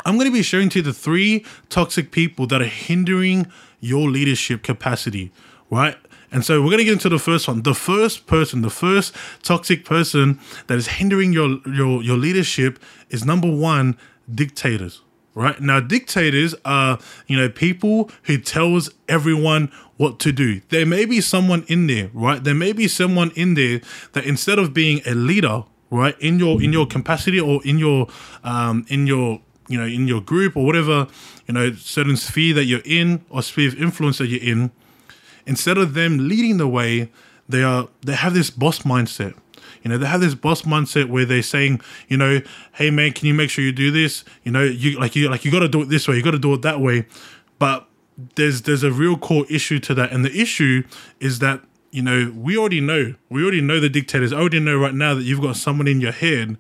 I'm 0.05 0.15
going 0.15 0.27
to 0.27 0.33
be 0.33 0.44
sharing 0.44 0.69
to 0.69 0.79
you 0.79 0.83
the 0.83 0.94
three 0.94 1.44
toxic 1.69 2.11
people 2.11 2.45
that 2.47 2.61
are 2.61 2.65
hindering 2.65 3.47
your 3.79 4.09
leadership 4.09 4.61
capacity, 4.61 5.31
right? 5.74 5.98
And 6.31 6.46
so 6.46 6.62
we're 6.62 6.70
going 6.70 6.80
to 6.80 6.84
get 6.86 6.94
into 6.94 7.10
the 7.10 7.20
first 7.20 7.48
one. 7.48 7.64
The 7.64 7.75
first 7.75 8.28
person, 8.28 8.62
the 8.62 8.70
first 8.70 9.16
toxic 9.44 9.86
person 9.86 10.40
that 10.68 10.78
is 10.78 10.88
hindering 10.88 11.34
your 11.34 11.60
your 11.68 12.02
your 12.02 12.18
leadership 12.18 12.80
is 13.10 13.25
number 13.25 13.50
1, 13.52 13.98
dictators. 14.34 15.02
Right? 15.36 15.60
Now 15.60 15.80
dictators 15.80 16.54
are, 16.64 17.00
you 17.25 17.36
know, 17.36 17.50
people 17.50 18.12
who 18.24 18.38
tells 18.38 18.92
everyone 19.10 19.72
what 19.98 20.20
to 20.20 20.31
do. 20.31 20.62
There 20.70 20.86
may 20.86 21.06
be 21.06 21.22
someone 21.22 21.66
in 21.68 21.88
there, 21.88 22.12
right? 22.14 22.44
There 22.44 22.54
may 22.54 22.72
be 22.72 22.88
someone 22.88 23.31
in 23.36 23.56
there 23.56 23.81
that 24.12 24.25
instead 24.25 24.60
of 24.60 24.75
being 24.75 25.02
a 25.08 25.16
leader, 25.16 25.64
right, 25.90 26.16
in 26.20 26.38
your 26.38 26.62
in 26.62 26.72
your 26.72 26.86
capacity 26.86 27.40
or 27.40 27.62
in 27.66 27.80
your 27.80 28.08
um 28.44 28.86
in 28.90 29.08
your 29.08 29.42
you 29.68 29.80
know 29.80 29.88
in 29.88 30.08
your 30.08 30.22
group 30.22 30.56
or 30.56 30.66
whatever 30.66 31.08
you 31.48 31.54
know 31.54 31.74
certain 31.74 32.18
sphere 32.18 32.54
that 32.54 32.66
you're 32.66 32.86
in 32.86 33.25
or 33.30 33.42
sphere 33.42 33.70
of 33.70 33.75
influence 33.81 34.18
that 34.20 34.28
you're 34.28 34.44
in 34.44 34.72
instead 35.45 35.78
of 35.78 35.94
them 35.94 36.28
leading 36.28 36.57
the 36.57 36.68
way, 36.68 37.12
they 37.48 37.63
are 37.63 37.88
they 38.01 38.13
have 38.13 38.34
this 38.34 38.50
boss 38.50 38.80
mindset. 38.80 39.36
You 39.84 39.90
know, 39.90 39.98
they 39.98 40.06
have 40.06 40.22
this 40.22 40.36
boss 40.36 40.62
mindset 40.62 41.10
where 41.10 41.25
they're 41.25 41.44
saying, 41.44 41.81
you 42.07 42.16
know, 42.16 42.42
hey 42.74 42.90
man, 42.90 43.12
can 43.12 43.28
you 43.28 43.34
make 43.34 43.50
sure 43.50 43.63
you 43.63 43.74
do 43.74 43.92
this? 43.92 44.24
You 44.44 44.51
know, 44.51 44.63
you 44.63 45.00
like 45.00 45.16
you 45.16 45.30
like 45.30 45.45
you 45.45 45.51
got 45.51 45.60
to 45.60 45.68
do 45.68 45.81
it 45.81 45.90
this 45.90 46.07
way, 46.07 46.16
you 46.16 46.24
got 46.24 46.31
to 46.31 46.40
do 46.40 46.54
it 46.54 46.62
that 46.62 46.80
way. 46.80 47.06
But 47.60 47.88
there's 48.36 48.62
there's 48.63 48.84
a 48.84 48.92
real 48.92 49.18
core 49.18 49.45
issue 49.50 49.80
to 49.80 49.94
that, 49.95 50.12
and 50.12 50.24
the 50.24 50.40
issue 50.40 50.84
is 51.19 51.40
that 51.40 51.62
you 51.92 52.01
know 52.01 52.34
we 52.36 52.57
already 52.57 52.81
know 52.81 53.16
we 53.30 53.44
already 53.44 53.62
know 53.62 53.80
the 53.80 53.89
dictators. 53.89 54.31
I 54.31 54.38
already 54.38 54.60
know 54.60 54.78
right 54.78 54.94
now 54.94 55.13
that 55.16 55.24
you've 55.24 55.42
got 55.42 55.57
someone 55.57 55.88
in 55.88 56.00
your 56.00 56.12
head 56.12 56.57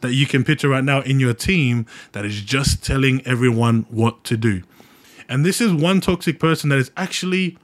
that 0.00 0.14
you 0.14 0.26
can 0.26 0.44
picture 0.44 0.68
right 0.68 0.84
now 0.84 1.02
in 1.02 1.20
your 1.20 1.34
team 1.34 1.86
that 2.12 2.24
is 2.24 2.40
just 2.40 2.84
telling 2.84 3.24
everyone 3.26 3.86
what 3.90 4.24
to 4.24 4.36
do. 4.36 4.62
And 5.28 5.44
this 5.44 5.60
is 5.60 5.72
one 5.72 6.00
toxic 6.00 6.40
person 6.40 6.70
that 6.70 6.78
is 6.78 6.90
actually 6.96 7.58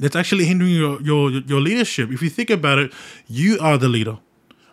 that's 0.00 0.16
actually 0.16 0.44
hindering 0.44 0.72
your, 0.72 1.00
your 1.02 1.30
your 1.30 1.60
leadership. 1.60 2.10
If 2.10 2.22
you 2.22 2.30
think 2.30 2.50
about 2.50 2.78
it, 2.78 2.92
you 3.26 3.58
are 3.60 3.78
the 3.78 3.88
leader, 3.88 4.18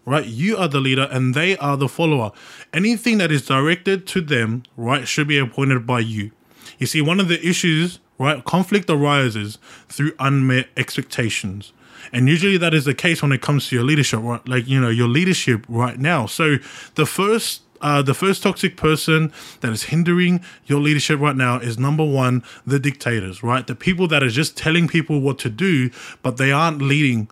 right? 0.06 0.26
You 0.26 0.58
are 0.58 0.68
the 0.68 0.80
leader, 0.80 1.08
and 1.12 1.36
they 1.36 1.58
are 1.58 1.78
the 1.78 1.88
follower. 1.88 2.32
Anything 2.74 3.18
that 3.20 3.32
is 3.32 3.46
directed 3.46 4.08
to 4.08 4.22
them, 4.22 4.64
right, 4.78 5.08
should 5.08 5.28
be 5.28 5.38
appointed 5.38 5.86
by 5.86 6.00
you. 6.00 6.32
You 6.78 6.88
see, 6.88 7.02
one 7.02 7.20
of 7.20 7.28
the 7.28 7.46
issues, 7.46 8.00
right, 8.18 8.44
conflict 8.44 8.90
arises 8.90 9.58
through 9.88 10.14
unmet 10.20 10.70
expectations. 10.78 11.74
And 12.12 12.28
usually 12.28 12.58
that 12.58 12.74
is 12.74 12.86
the 12.86 12.94
case 12.94 13.22
when 13.22 13.32
it 13.32 13.42
comes 13.42 13.68
to 13.68 13.76
your 13.76 13.84
leadership, 13.84 14.22
right? 14.22 14.48
Like, 14.48 14.68
you 14.68 14.80
know, 14.80 14.90
your 14.90 15.08
leadership 15.08 15.66
right 15.68 16.00
now. 16.00 16.26
So 16.26 16.56
the 16.96 17.06
first 17.06 17.62
uh, 17.82 18.02
the 18.02 18.14
first 18.14 18.44
toxic 18.44 18.78
person 18.78 19.32
that 19.62 19.72
is 19.72 19.84
hindering 19.84 20.42
your 20.66 20.80
leadership 20.80 21.20
right 21.20 21.36
now 21.36 21.58
is 21.60 21.78
number 21.78 22.06
one, 22.06 22.44
the 22.66 22.80
dictators, 22.80 23.44
right? 23.44 23.66
The 23.66 23.76
people 23.76 24.08
that 24.10 24.24
are 24.24 24.30
just 24.30 24.58
telling 24.58 24.88
people 24.88 25.20
what 25.22 25.40
to 25.40 25.50
do, 25.50 25.90
but 26.22 26.38
they 26.38 26.52
aren't 26.52 26.82
leading. 26.82 27.30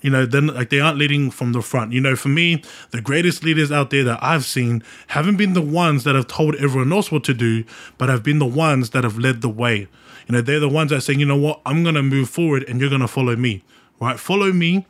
You 0.00 0.10
know, 0.10 0.24
then 0.24 0.46
like 0.46 0.70
they 0.70 0.80
aren't 0.80 0.96
leading 0.96 1.30
from 1.30 1.52
the 1.52 1.60
front. 1.60 1.92
You 1.92 2.00
know, 2.00 2.16
for 2.16 2.28
me, 2.28 2.62
the 2.90 3.02
greatest 3.02 3.44
leaders 3.44 3.70
out 3.70 3.90
there 3.90 4.04
that 4.04 4.18
I've 4.22 4.46
seen 4.46 4.82
haven't 5.08 5.36
been 5.36 5.52
the 5.52 5.60
ones 5.60 6.04
that 6.04 6.14
have 6.14 6.26
told 6.26 6.54
everyone 6.56 6.92
else 6.92 7.12
what 7.12 7.24
to 7.24 7.34
do, 7.34 7.64
but 7.98 8.08
have 8.08 8.22
been 8.22 8.38
the 8.38 8.46
ones 8.46 8.90
that 8.90 9.04
have 9.04 9.18
led 9.18 9.42
the 9.42 9.50
way. 9.50 9.88
You 10.26 10.36
know, 10.36 10.40
they're 10.40 10.60
the 10.60 10.68
ones 10.70 10.90
that 10.90 11.02
saying, 11.02 11.20
you 11.20 11.26
know 11.26 11.36
what, 11.36 11.60
I'm 11.66 11.84
gonna 11.84 12.02
move 12.02 12.30
forward 12.30 12.64
and 12.68 12.80
you're 12.80 12.88
gonna 12.88 13.08
follow 13.08 13.36
me. 13.36 13.62
Right? 14.00 14.18
Follow 14.18 14.52
me 14.52 14.86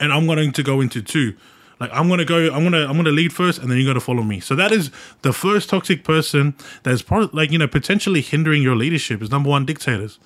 and 0.00 0.12
I'm 0.12 0.26
going 0.26 0.52
to 0.52 0.62
go 0.62 0.80
into 0.80 1.02
two. 1.02 1.36
Like 1.82 1.90
I'm 1.92 2.08
gonna 2.08 2.24
go, 2.24 2.36
I'm 2.54 2.62
gonna, 2.62 2.86
I'm 2.88 2.94
gonna 2.94 3.10
lead 3.10 3.32
first, 3.32 3.58
and 3.58 3.68
then 3.68 3.76
you're 3.76 3.88
gonna 3.88 3.98
follow 3.98 4.22
me. 4.22 4.38
So 4.38 4.54
that 4.54 4.70
is 4.70 4.92
the 5.22 5.32
first 5.32 5.68
toxic 5.68 6.04
person 6.04 6.54
that 6.84 6.92
is 6.92 7.02
probably 7.02 7.30
like 7.32 7.50
you 7.50 7.58
know 7.58 7.66
potentially 7.66 8.20
hindering 8.20 8.62
your 8.62 8.76
leadership. 8.76 9.20
Is 9.20 9.32
number 9.32 9.50
one 9.50 9.66
dictators. 9.66 10.20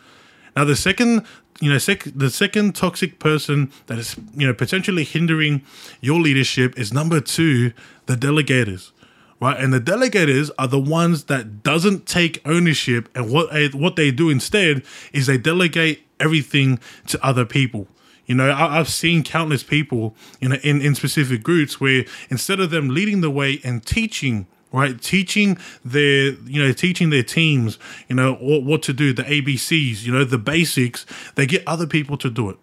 Now 0.54 0.64
the 0.64 0.76
second, 0.76 1.24
you 1.62 1.72
know, 1.72 1.78
sec- 1.78 2.12
the 2.14 2.28
second 2.28 2.74
toxic 2.74 3.18
person 3.20 3.72
that 3.86 3.96
is 3.96 4.16
you 4.36 4.46
know 4.46 4.52
potentially 4.52 5.02
hindering 5.02 5.62
your 6.02 6.20
leadership 6.20 6.78
is 6.78 6.92
number 6.92 7.22
two, 7.22 7.72
the 8.04 8.16
delegators 8.16 8.92
right? 9.40 9.58
And 9.58 9.72
the 9.72 9.80
delegators 9.80 10.50
are 10.58 10.68
the 10.68 10.78
ones 10.78 11.24
that 11.24 11.62
doesn't 11.62 12.04
take 12.04 12.42
ownership, 12.46 13.08
and 13.14 13.30
what 13.32 13.48
what 13.74 13.96
they 13.96 14.10
do 14.10 14.28
instead 14.28 14.82
is 15.14 15.26
they 15.26 15.38
delegate 15.38 16.06
everything 16.20 16.80
to 17.06 17.26
other 17.26 17.46
people. 17.46 17.88
You 18.26 18.34
know, 18.34 18.50
I, 18.52 18.76
have 18.76 18.88
seen 18.88 19.22
countless 19.22 19.62
people 19.62 20.14
know, 20.42 20.56
in, 20.62 20.80
in 20.82 20.94
specific 20.94 21.42
groups 21.42 21.80
where 21.80 22.04
instead 22.28 22.60
of 22.60 22.70
them 22.70 22.88
leading 22.88 23.20
the 23.20 23.30
way 23.30 23.60
and 23.64 23.84
teaching, 23.84 24.46
right, 24.72 25.00
teaching 25.00 25.58
their, 25.84 26.32
you 26.32 26.62
know, 26.62 26.72
teaching 26.72 27.10
their 27.10 27.22
teams, 27.22 27.78
you 28.08 28.16
know, 28.16 28.34
what, 28.34 28.64
what 28.64 28.82
to 28.82 28.92
do, 28.92 29.12
the 29.12 29.22
ABCs, 29.22 30.04
you 30.04 30.12
know, 30.12 30.24
the 30.24 30.38
basics, 30.38 31.06
they 31.36 31.46
get 31.46 31.62
other 31.66 31.86
people 31.86 32.16
to 32.18 32.28
do 32.28 32.50
it. 32.50 32.56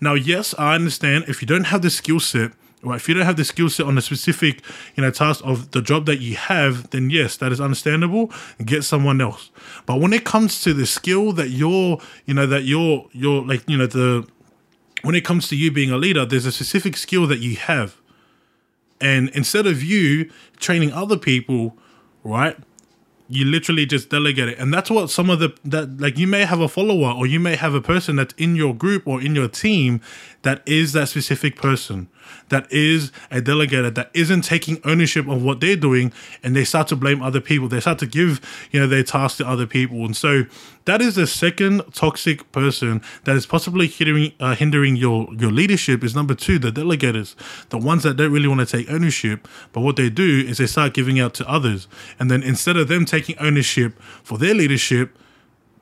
Now, 0.00 0.14
yes, 0.14 0.54
I 0.58 0.74
understand 0.74 1.24
if 1.28 1.42
you 1.42 1.46
don't 1.46 1.64
have 1.64 1.82
the 1.82 1.90
skill 1.90 2.20
set, 2.20 2.52
right, 2.82 2.96
if 2.96 3.08
you 3.08 3.14
don't 3.14 3.26
have 3.26 3.36
the 3.36 3.44
skill 3.44 3.68
set 3.68 3.86
on 3.86 3.98
a 3.98 4.02
specific, 4.02 4.62
you 4.96 5.02
know, 5.02 5.10
task 5.10 5.42
of 5.44 5.70
the 5.72 5.82
job 5.82 6.06
that 6.06 6.20
you 6.20 6.36
have, 6.36 6.90
then 6.90 7.10
yes, 7.10 7.36
that 7.38 7.52
is 7.52 7.60
understandable. 7.60 8.32
Get 8.64 8.84
someone 8.84 9.20
else. 9.20 9.50
But 9.86 10.00
when 10.00 10.12
it 10.12 10.24
comes 10.24 10.62
to 10.62 10.72
the 10.72 10.86
skill 10.86 11.32
that 11.32 11.50
you're, 11.50 11.98
you 12.26 12.34
know, 12.34 12.46
that 12.46 12.64
you're, 12.64 13.06
you're 13.12 13.44
like, 13.44 13.68
you 13.68 13.76
know, 13.76 13.86
the 13.86 14.26
when 15.02 15.14
it 15.14 15.24
comes 15.24 15.48
to 15.48 15.56
you 15.56 15.70
being 15.70 15.90
a 15.90 15.96
leader, 15.96 16.24
there's 16.24 16.46
a 16.46 16.52
specific 16.52 16.96
skill 16.96 17.26
that 17.26 17.38
you 17.38 17.56
have. 17.56 17.96
And 19.00 19.30
instead 19.30 19.66
of 19.66 19.82
you 19.82 20.30
training 20.58 20.92
other 20.92 21.16
people, 21.16 21.76
right, 22.22 22.56
you 23.28 23.44
literally 23.44 23.86
just 23.86 24.10
delegate 24.10 24.48
it. 24.48 24.58
And 24.58 24.74
that's 24.74 24.90
what 24.90 25.08
some 25.08 25.30
of 25.30 25.38
the, 25.38 25.56
that, 25.64 26.00
like, 26.00 26.18
you 26.18 26.26
may 26.26 26.44
have 26.44 26.60
a 26.60 26.68
follower 26.68 27.12
or 27.12 27.26
you 27.26 27.40
may 27.40 27.56
have 27.56 27.74
a 27.74 27.80
person 27.80 28.16
that's 28.16 28.34
in 28.34 28.56
your 28.56 28.74
group 28.74 29.06
or 29.06 29.22
in 29.22 29.34
your 29.34 29.48
team 29.48 30.00
that 30.42 30.62
is 30.66 30.92
that 30.92 31.08
specific 31.08 31.56
person 31.56 32.08
that 32.48 32.70
is 32.70 33.12
a 33.30 33.40
delegator 33.40 33.94
that 33.94 34.10
isn't 34.14 34.42
taking 34.42 34.80
ownership 34.84 35.28
of 35.28 35.42
what 35.42 35.60
they're 35.60 35.76
doing 35.76 36.12
and 36.42 36.54
they 36.54 36.64
start 36.64 36.88
to 36.88 36.96
blame 36.96 37.22
other 37.22 37.40
people. 37.40 37.68
They 37.68 37.80
start 37.80 37.98
to 38.00 38.06
give 38.06 38.40
you 38.70 38.80
know 38.80 38.86
their 38.86 39.02
tasks 39.02 39.38
to 39.38 39.48
other 39.48 39.66
people. 39.66 40.04
And 40.04 40.16
so 40.16 40.44
that 40.84 41.00
is 41.00 41.14
the 41.14 41.26
second 41.26 41.82
toxic 41.92 42.50
person 42.52 43.02
that 43.24 43.36
is 43.36 43.46
possibly 43.46 43.86
hindering 43.86 44.32
uh, 44.40 44.54
hindering 44.54 44.96
your 44.96 45.28
your 45.38 45.50
leadership 45.50 46.02
is 46.02 46.14
number 46.14 46.34
two 46.34 46.58
the 46.58 46.70
delegators 46.70 47.34
the 47.68 47.78
ones 47.78 48.02
that 48.02 48.16
don't 48.16 48.32
really 48.32 48.48
want 48.48 48.60
to 48.60 48.66
take 48.66 48.90
ownership 48.90 49.46
but 49.72 49.80
what 49.80 49.96
they 49.96 50.10
do 50.10 50.44
is 50.46 50.58
they 50.58 50.66
start 50.66 50.94
giving 50.94 51.20
out 51.20 51.34
to 51.34 51.48
others. 51.48 51.88
And 52.18 52.30
then 52.30 52.42
instead 52.42 52.76
of 52.76 52.88
them 52.88 53.04
taking 53.04 53.38
ownership 53.38 54.00
for 54.22 54.38
their 54.38 54.54
leadership 54.54 55.16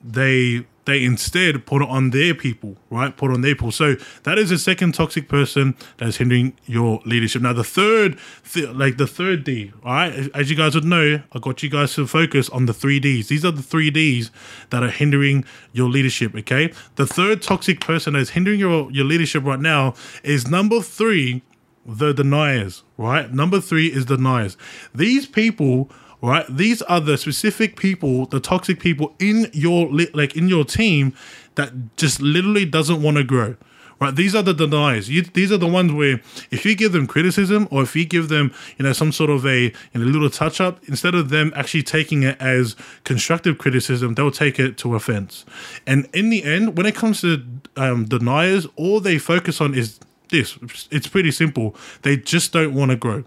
they 0.03 0.67
they 0.89 1.05
instead 1.05 1.67
put 1.67 1.83
it 1.83 1.89
on 1.89 2.11
their 2.11 2.35
people, 2.35 2.77
right? 2.89 3.15
Put 3.15 3.31
on 3.31 3.43
their 3.43 3.55
people. 3.55 3.71
So 3.71 3.97
that 4.23 4.39
is 4.39 4.49
the 4.49 4.59
second 4.59 4.95
toxic 4.95 5.29
person 5.29 5.77
that 5.99 6.09
is 6.09 6.17
hindering 6.17 6.55
your 6.65 7.01
leadership. 7.05 7.43
Now 7.43 7.53
the 7.53 7.63
third, 7.63 8.19
th- 8.51 8.71
like 8.71 8.97
the 8.97 9.07
third 9.07 9.45
D, 9.45 9.73
all 9.85 9.93
right. 9.93 10.31
As 10.35 10.49
you 10.51 10.57
guys 10.57 10.75
would 10.75 10.85
know, 10.85 11.21
I 11.31 11.39
got 11.41 11.63
you 11.63 11.69
guys 11.69 11.95
to 11.95 12.07
focus 12.07 12.49
on 12.49 12.67
the 12.67 12.73
three 12.73 13.01
Ds. 13.01 13.29
These 13.29 13.45
are 13.45 13.51
the 13.51 13.63
three 13.63 13.91
Ds 13.91 14.31
that 14.71 14.83
are 14.83 14.91
hindering 14.91 15.45
your 15.73 15.91
leadership. 15.91 16.35
Okay. 16.35 16.73
The 16.97 17.07
third 17.07 17.43
toxic 17.43 17.81
person 17.81 18.15
that 18.15 18.21
is 18.21 18.31
hindering 18.31 18.59
your 18.59 18.91
your 18.91 19.05
leadership 19.05 19.45
right 19.45 19.61
now 19.61 19.95
is 20.25 20.49
number 20.49 20.81
three, 20.81 21.43
the 21.85 22.15
deniers. 22.15 22.83
Right. 22.97 23.33
Number 23.33 23.61
three 23.61 23.89
is 23.89 24.07
deniers. 24.07 24.57
These 24.95 25.27
people 25.27 25.91
right? 26.23 26.47
These 26.49 26.83
are 26.83 27.01
the 27.01 27.17
specific 27.17 27.77
people, 27.77 28.27
the 28.27 28.41
toxic 28.41 28.81
people 28.81 29.15
in 29.19 29.51
your 29.53 29.91
like 30.15 30.37
in 30.37 30.49
your 30.49 30.65
team 30.65 31.15
that 31.55 31.97
just 31.97 32.21
literally 32.21 32.65
doesn't 32.65 33.03
want 33.03 33.17
to 33.17 33.25
grow. 33.25 33.57
Right, 34.01 34.15
these 34.15 34.37
are 34.37 34.43
the 34.43 34.55
deniers. 34.55 35.11
You, 35.11 35.23
these 35.23 35.51
are 35.51 35.57
the 35.57 35.67
ones 35.67 35.93
where 35.93 36.21
if 36.53 36.65
you 36.65 36.77
give 36.77 36.93
them 36.93 37.09
criticism 37.09 37.67
or 37.73 37.83
if 37.83 37.97
you 37.97 38.05
give 38.05 38.29
them, 38.29 38.55
you 38.77 38.85
know, 38.85 38.93
some 38.93 39.11
sort 39.11 39.29
of 39.29 39.45
a 39.45 39.63
you 39.63 39.73
know, 39.93 40.05
little 40.05 40.31
touch 40.31 40.61
up, 40.61 40.79
instead 40.89 41.17
of 41.17 41.31
them 41.31 41.53
actually 41.57 41.83
taking 41.83 42.23
it 42.23 42.41
as 42.41 42.77
constructive 43.03 43.59
criticism, 43.59 44.15
they'll 44.15 44.31
take 44.31 44.61
it 44.61 44.79
to 44.79 44.95
offense. 44.95 45.45
And 45.85 46.09
in 46.15 46.31
the 46.31 46.45
end, 46.45 46.77
when 46.77 46.87
it 46.87 46.95
comes 46.95 47.23
to 47.23 47.45
um, 47.77 48.05
deniers, 48.05 48.69
all 48.77 49.01
they 49.01 49.19
focus 49.19 49.61
on 49.61 49.75
is 49.75 49.99
this. 50.29 50.57
It's 50.93 51.09
pretty 51.09 51.33
simple. 51.33 51.75
They 52.03 52.17
just 52.17 52.53
don't 52.53 52.75
want 52.75 52.93
to 52.93 52.97
grow. 52.97 53.25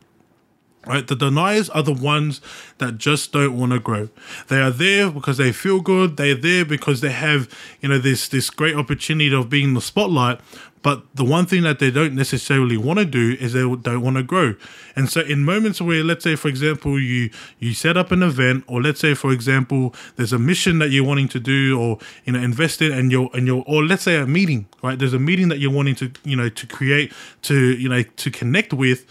Right, 0.88 1.08
the 1.08 1.16
deniers 1.16 1.70
are 1.70 1.84
the 1.84 1.94
ones 1.94 2.42
that 2.80 2.98
just 2.98 3.32
don't 3.32 3.56
want 3.56 3.72
to 3.72 3.80
grow. 3.80 4.10
They 4.48 4.60
are 4.60 4.72
there 4.72 5.12
because 5.12 5.38
they 5.38 5.52
feel 5.52 5.80
good. 5.80 6.18
They're 6.18 6.34
there 6.34 6.66
because 6.66 7.02
they 7.02 7.12
have, 7.12 7.48
you 7.82 7.90
know, 7.90 8.00
this 8.00 8.28
this 8.28 8.50
great 8.50 8.76
opportunity 8.76 9.32
of 9.32 9.48
being 9.48 9.66
in 9.66 9.74
the 9.76 9.82
spotlight. 9.82 10.40
But 10.84 11.04
the 11.14 11.24
one 11.24 11.46
thing 11.46 11.62
that 11.64 11.80
they 11.80 11.92
don't 11.92 12.16
necessarily 12.16 12.76
want 12.76 12.98
to 12.98 13.06
do 13.06 13.38
is 13.40 13.54
they 13.54 13.60
don't 13.60 14.02
want 14.02 14.18
to 14.18 14.24
grow. 14.24 14.56
And 14.96 15.10
so, 15.10 15.22
in 15.22 15.46
moments 15.46 15.80
where, 15.80 16.04
let's 16.04 16.24
say, 16.24 16.36
for 16.36 16.48
example, 16.48 17.00
you 17.00 17.30
you 17.60 17.74
set 17.74 17.98
up 17.98 18.12
an 18.12 18.24
event, 18.24 18.64
or 18.68 18.82
let's 18.82 19.00
say, 19.00 19.14
for 19.14 19.32
example, 19.32 19.94
there's 20.16 20.34
a 20.34 20.40
mission 20.40 20.80
that 20.80 20.90
you're 20.90 21.06
wanting 21.06 21.28
to 21.30 21.40
do, 21.40 21.80
or 21.80 22.00
you 22.26 22.34
know, 22.34 22.40
invest 22.40 22.82
in, 22.82 22.92
and 22.92 23.12
you're 23.12 23.30
and 23.34 23.46
you're, 23.46 23.64
or 23.68 23.84
let's 23.84 24.04
say 24.04 24.16
a 24.16 24.26
meeting, 24.26 24.68
right? 24.82 24.98
There's 24.98 25.14
a 25.14 25.20
meeting 25.20 25.50
that 25.50 25.60
you're 25.60 25.72
wanting 25.72 25.96
to, 25.96 26.12
you 26.24 26.36
know, 26.36 26.50
to 26.50 26.66
create, 26.66 27.14
to 27.44 27.56
you 27.78 27.88
know, 27.88 28.02
to 28.02 28.32
connect 28.32 28.74
with 28.74 29.06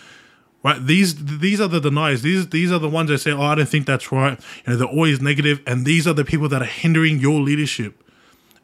right? 0.62 0.85
These 0.85 1.38
these 1.38 1.61
are 1.61 1.69
the 1.69 1.81
deniers. 1.81 2.23
These 2.23 2.49
these 2.49 2.73
are 2.73 2.79
the 2.79 2.88
ones 2.88 3.11
that 3.11 3.19
say, 3.19 3.33
"Oh, 3.33 3.43
I 3.43 3.55
don't 3.55 3.69
think 3.69 3.87
that's 3.87 4.12
right." 4.12 4.38
You 4.67 4.73
know, 4.73 4.76
they're 4.76 4.88
always 4.88 5.21
negative, 5.21 5.61
and 5.67 5.87
these 5.87 6.07
are 6.07 6.14
the 6.14 6.25
people 6.25 6.49
that 6.49 6.62
are 6.62 6.67
hindering 6.67 7.19
your 7.19 7.40
leadership. 7.40 8.02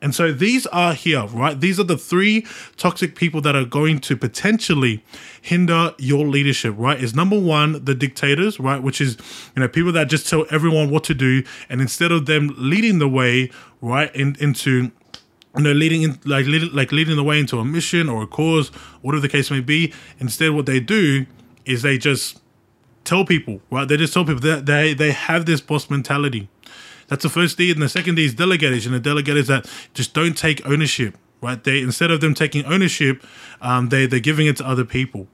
And 0.02 0.14
so 0.14 0.30
these 0.30 0.66
are 0.66 0.92
here, 0.92 1.26
right? 1.26 1.58
These 1.58 1.80
are 1.80 1.84
the 1.84 1.96
three 1.96 2.46
toxic 2.76 3.16
people 3.16 3.40
that 3.40 3.56
are 3.56 3.64
going 3.64 3.98
to 4.00 4.16
potentially 4.16 5.02
hinder 5.40 5.94
your 5.98 6.26
leadership, 6.26 6.74
right? 6.76 7.02
Is 7.02 7.14
number 7.14 7.38
one 7.38 7.84
the 7.84 7.94
dictators, 7.94 8.60
right? 8.60 8.82
Which 8.82 9.00
is 9.00 9.16
you 9.54 9.62
know 9.62 9.68
people 9.68 9.92
that 9.92 10.08
just 10.08 10.28
tell 10.28 10.44
everyone 10.50 10.90
what 10.90 11.04
to 11.04 11.14
do, 11.14 11.42
and 11.68 11.80
instead 11.80 12.12
of 12.12 12.26
them 12.26 12.54
leading 12.58 12.98
the 12.98 13.08
way, 13.08 13.50
right, 13.80 14.14
in, 14.14 14.36
into 14.38 14.92
you 15.56 15.62
know, 15.62 15.72
leading 15.72 16.02
in 16.02 16.18
like 16.24 16.44
leading, 16.44 16.72
like 16.74 16.92
leading 16.92 17.16
the 17.16 17.24
way 17.24 17.40
into 17.40 17.58
a 17.58 17.64
mission 17.64 18.10
or 18.10 18.22
a 18.22 18.26
cause, 18.26 18.68
whatever 19.00 19.22
the 19.22 19.28
case 19.28 19.50
may 19.50 19.60
be. 19.60 19.94
Instead, 20.20 20.50
what 20.50 20.66
they 20.66 20.78
do 20.78 21.24
is 21.66 21.82
they 21.82 21.98
just 21.98 22.40
tell 23.04 23.24
people, 23.24 23.60
right? 23.70 23.86
They 23.86 23.96
just 23.96 24.14
tell 24.14 24.24
people 24.24 24.40
that 24.40 24.66
they, 24.66 24.94
they 24.94 25.12
have 25.12 25.46
this 25.46 25.60
boss 25.60 25.90
mentality. 25.90 26.48
That's 27.08 27.22
the 27.22 27.28
first 27.28 27.58
D. 27.58 27.70
And 27.70 27.82
the 27.82 27.88
second 27.88 28.16
D 28.16 28.24
is 28.24 28.34
delegators. 28.34 28.86
And 28.86 28.94
the 28.94 29.10
delegators 29.10 29.46
that 29.46 29.70
just 29.94 30.14
don't 30.14 30.36
take 30.36 30.66
ownership, 30.66 31.16
right? 31.40 31.62
They 31.62 31.80
instead 31.80 32.10
of 32.10 32.20
them 32.20 32.34
taking 32.34 32.64
ownership, 32.64 33.24
um, 33.60 33.90
they, 33.90 34.06
they're 34.06 34.20
giving 34.20 34.46
it 34.46 34.56
to 34.56 34.66
other 34.66 34.84
people. 34.84 35.28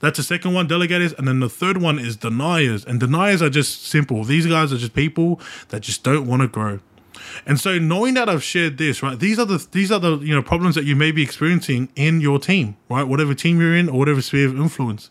That's 0.00 0.18
the 0.18 0.22
second 0.22 0.52
one, 0.52 0.68
delegators. 0.68 1.16
And 1.16 1.26
then 1.26 1.40
the 1.40 1.48
third 1.48 1.78
one 1.80 1.98
is 1.98 2.16
deniers. 2.16 2.84
And 2.84 3.00
deniers 3.00 3.40
are 3.40 3.48
just 3.48 3.86
simple. 3.86 4.24
These 4.24 4.46
guys 4.46 4.72
are 4.72 4.78
just 4.78 4.94
people 4.94 5.40
that 5.68 5.80
just 5.80 6.02
don't 6.02 6.26
want 6.26 6.42
to 6.42 6.48
grow. 6.48 6.80
And 7.46 7.60
so 7.60 7.78
knowing 7.78 8.14
that 8.14 8.28
I've 8.28 8.42
shared 8.42 8.78
this, 8.78 9.02
right, 9.02 9.18
these 9.18 9.38
are 9.38 9.44
the 9.44 9.66
these 9.72 9.90
are 9.92 9.98
the 9.98 10.18
you 10.18 10.34
know 10.34 10.42
problems 10.42 10.74
that 10.74 10.84
you 10.84 10.96
may 10.96 11.12
be 11.12 11.22
experiencing 11.22 11.88
in 11.96 12.20
your 12.20 12.38
team, 12.38 12.76
right? 12.88 13.04
Whatever 13.04 13.34
team 13.34 13.60
you're 13.60 13.76
in 13.76 13.88
or 13.88 13.98
whatever 13.98 14.22
sphere 14.22 14.46
of 14.48 14.56
influence. 14.56 15.10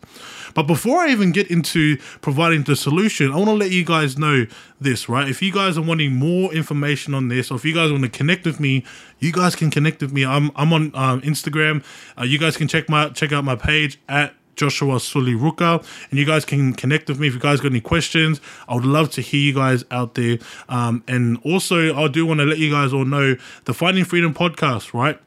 But 0.54 0.64
before 0.64 1.00
I 1.00 1.08
even 1.10 1.32
get 1.32 1.50
into 1.50 1.98
providing 2.20 2.62
the 2.62 2.76
solution, 2.76 3.30
I 3.30 3.36
want 3.36 3.48
to 3.48 3.54
let 3.54 3.70
you 3.70 3.84
guys 3.84 4.16
know 4.16 4.46
this, 4.80 5.08
right? 5.08 5.28
If 5.28 5.42
you 5.42 5.52
guys 5.52 5.76
are 5.76 5.82
wanting 5.82 6.14
more 6.14 6.52
information 6.52 7.14
on 7.14 7.28
this, 7.28 7.50
or 7.50 7.56
if 7.56 7.64
you 7.64 7.74
guys 7.74 7.90
want 7.90 8.04
to 8.04 8.10
connect 8.10 8.46
with 8.46 8.58
me, 8.60 8.84
you 9.18 9.32
guys 9.32 9.54
can 9.54 9.70
connect 9.70 10.00
with 10.00 10.12
me. 10.12 10.24
I'm 10.24 10.50
I'm 10.56 10.72
on 10.72 10.92
um, 10.94 11.20
Instagram. 11.22 11.84
Uh, 12.18 12.24
you 12.24 12.38
guys 12.38 12.56
can 12.56 12.68
check 12.68 12.88
my 12.88 13.10
check 13.10 13.32
out 13.32 13.44
my 13.44 13.56
page 13.56 13.98
at 14.08 14.34
Joshua 14.56 14.98
Suli 14.98 15.34
Ruka. 15.34 15.84
And 16.10 16.18
you 16.18 16.26
guys 16.26 16.44
can 16.44 16.72
connect 16.72 17.08
with 17.08 17.20
me 17.20 17.28
if 17.28 17.34
you 17.34 17.40
guys 17.40 17.60
got 17.60 17.70
any 17.70 17.80
questions. 17.80 18.40
I 18.68 18.74
would 18.74 18.84
love 18.84 19.10
to 19.12 19.20
hear 19.20 19.40
you 19.40 19.54
guys 19.54 19.84
out 19.90 20.14
there. 20.14 20.38
Um, 20.68 21.04
and 21.06 21.38
also, 21.44 21.94
I 21.96 22.08
do 22.08 22.26
want 22.26 22.40
to 22.40 22.46
let 22.46 22.58
you 22.58 22.70
guys 22.70 22.92
all 22.92 23.04
know 23.04 23.36
the 23.64 23.74
Finding 23.74 24.04
Freedom 24.04 24.34
podcast, 24.34 24.92
right? 24.92 25.20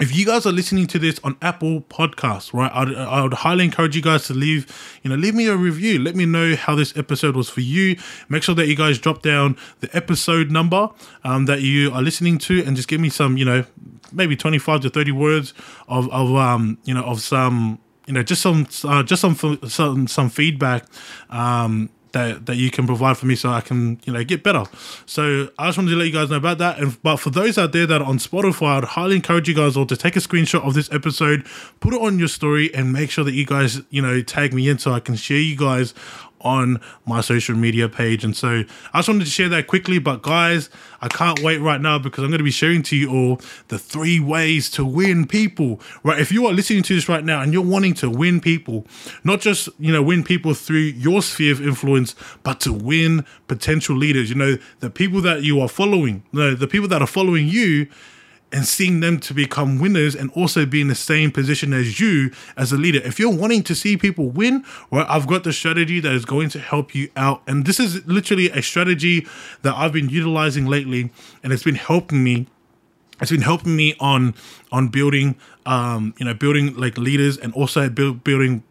if 0.00 0.16
you 0.16 0.24
guys 0.24 0.46
are 0.46 0.52
listening 0.52 0.86
to 0.86 0.98
this 0.98 1.18
on 1.24 1.36
Apple 1.42 1.80
Podcasts, 1.82 2.52
right, 2.52 2.70
I'd, 2.72 2.94
I 2.94 3.22
would 3.22 3.34
highly 3.34 3.64
encourage 3.64 3.96
you 3.96 4.02
guys 4.02 4.26
to 4.26 4.34
leave, 4.34 4.66
you 5.02 5.10
know, 5.10 5.16
leave 5.16 5.34
me 5.34 5.46
a 5.48 5.56
review. 5.56 5.98
Let 5.98 6.14
me 6.14 6.24
know 6.24 6.54
how 6.54 6.74
this 6.74 6.96
episode 6.96 7.34
was 7.34 7.50
for 7.50 7.60
you. 7.60 7.96
Make 8.28 8.42
sure 8.42 8.54
that 8.54 8.68
you 8.68 8.76
guys 8.76 8.98
drop 8.98 9.22
down 9.22 9.56
the 9.80 9.94
episode 9.96 10.50
number 10.50 10.90
um, 11.24 11.46
that 11.46 11.62
you 11.62 11.92
are 11.92 12.02
listening 12.02 12.38
to, 12.38 12.62
and 12.64 12.76
just 12.76 12.88
give 12.88 13.00
me 13.00 13.10
some, 13.10 13.36
you 13.36 13.44
know, 13.44 13.64
maybe 14.12 14.36
twenty 14.36 14.58
five 14.58 14.80
to 14.82 14.90
thirty 14.90 15.12
words 15.12 15.52
of 15.88 16.08
of 16.10 16.34
um, 16.36 16.78
you 16.84 16.94
know, 16.94 17.02
of 17.02 17.20
some 17.20 17.80
you 18.08 18.14
know 18.14 18.22
just 18.22 18.42
some 18.42 18.66
uh, 18.84 19.02
just 19.02 19.20
some 19.20 19.36
some 19.68 20.08
some 20.08 20.30
feedback 20.30 20.84
um, 21.28 21.90
that 22.12 22.46
that 22.46 22.56
you 22.56 22.70
can 22.70 22.86
provide 22.86 23.18
for 23.18 23.26
me 23.26 23.36
so 23.36 23.50
I 23.50 23.60
can 23.60 24.00
you 24.04 24.12
know 24.12 24.24
get 24.24 24.42
better. 24.42 24.64
So 25.04 25.50
I 25.58 25.68
just 25.68 25.78
wanted 25.78 25.90
to 25.90 25.96
let 25.96 26.06
you 26.06 26.12
guys 26.12 26.30
know 26.30 26.36
about 26.36 26.58
that. 26.58 26.78
And 26.78 27.00
but 27.02 27.18
for 27.18 27.30
those 27.30 27.58
out 27.58 27.72
there 27.72 27.86
that 27.86 28.00
are 28.00 28.08
on 28.08 28.18
Spotify, 28.18 28.78
I'd 28.78 28.84
highly 28.84 29.16
encourage 29.16 29.46
you 29.46 29.54
guys 29.54 29.76
all 29.76 29.86
to 29.86 29.96
take 29.96 30.16
a 30.16 30.20
screenshot 30.20 30.66
of 30.66 30.74
this 30.74 30.90
episode, 30.90 31.46
put 31.80 31.92
it 31.92 32.00
on 32.00 32.18
your 32.18 32.28
story, 32.28 32.74
and 32.74 32.92
make 32.92 33.10
sure 33.10 33.24
that 33.24 33.34
you 33.34 33.44
guys 33.44 33.82
you 33.90 34.00
know 34.02 34.22
tag 34.22 34.54
me 34.54 34.68
in 34.68 34.78
so 34.78 34.92
I 34.92 35.00
can 35.00 35.14
share 35.14 35.38
you 35.38 35.56
guys 35.56 35.92
on 36.40 36.80
my 37.06 37.20
social 37.20 37.56
media 37.56 37.88
page. 37.88 38.24
And 38.24 38.36
so 38.36 38.64
I 38.92 38.98
just 38.98 39.08
wanted 39.08 39.24
to 39.24 39.30
share 39.30 39.48
that 39.50 39.66
quickly. 39.66 39.98
But 39.98 40.22
guys, 40.22 40.70
I 41.00 41.08
can't 41.08 41.40
wait 41.42 41.58
right 41.58 41.80
now 41.80 41.98
because 41.98 42.24
I'm 42.24 42.30
going 42.30 42.38
to 42.38 42.44
be 42.44 42.50
sharing 42.50 42.82
to 42.84 42.96
you 42.96 43.10
all 43.10 43.40
the 43.68 43.78
three 43.78 44.20
ways 44.20 44.70
to 44.70 44.84
win 44.84 45.26
people. 45.26 45.80
Right? 46.02 46.20
If 46.20 46.32
you 46.32 46.46
are 46.46 46.52
listening 46.52 46.82
to 46.84 46.94
this 46.94 47.08
right 47.08 47.24
now 47.24 47.40
and 47.40 47.52
you're 47.52 47.62
wanting 47.62 47.94
to 47.94 48.10
win 48.10 48.40
people, 48.40 48.86
not 49.24 49.40
just 49.40 49.68
you 49.78 49.92
know 49.92 50.02
win 50.02 50.24
people 50.24 50.54
through 50.54 50.78
your 50.78 51.22
sphere 51.22 51.52
of 51.52 51.60
influence, 51.60 52.14
but 52.42 52.60
to 52.60 52.72
win 52.72 53.24
potential 53.46 53.96
leaders. 53.96 54.28
You 54.28 54.36
know, 54.36 54.58
the 54.80 54.90
people 54.90 55.20
that 55.22 55.42
you 55.42 55.60
are 55.60 55.68
following, 55.68 56.22
no, 56.32 56.54
the 56.54 56.68
people 56.68 56.88
that 56.88 57.02
are 57.02 57.06
following 57.06 57.48
you 57.48 57.88
and 58.50 58.66
seeing 58.66 59.00
them 59.00 59.20
to 59.20 59.34
become 59.34 59.78
winners 59.78 60.14
and 60.14 60.30
also 60.32 60.64
be 60.64 60.80
in 60.80 60.88
the 60.88 60.94
same 60.94 61.30
position 61.30 61.72
as 61.72 62.00
you 62.00 62.30
as 62.56 62.72
a 62.72 62.76
leader. 62.76 63.00
If 63.04 63.18
you're 63.18 63.34
wanting 63.34 63.62
to 63.64 63.74
see 63.74 63.96
people 63.96 64.28
win, 64.28 64.64
well, 64.90 65.06
I've 65.08 65.26
got 65.26 65.44
the 65.44 65.52
strategy 65.52 66.00
that 66.00 66.12
is 66.12 66.24
going 66.24 66.48
to 66.50 66.58
help 66.58 66.94
you 66.94 67.10
out. 67.16 67.42
And 67.46 67.66
this 67.66 67.78
is 67.78 68.06
literally 68.06 68.50
a 68.50 68.62
strategy 68.62 69.26
that 69.62 69.74
I've 69.74 69.92
been 69.92 70.08
utilizing 70.08 70.66
lately 70.66 71.10
and 71.42 71.52
it's 71.52 71.62
been 71.62 71.74
helping 71.74 72.24
me 72.24 72.46
it's 73.20 73.32
been 73.32 73.42
helping 73.42 73.74
me 73.74 73.96
on 73.98 74.34
on 74.70 74.88
building 74.88 75.34
um 75.66 76.14
you 76.18 76.24
know 76.24 76.34
building 76.34 76.74
like 76.76 76.96
leaders 76.96 77.36
and 77.36 77.52
also 77.54 77.88
build, 77.88 78.22
building 78.22 78.62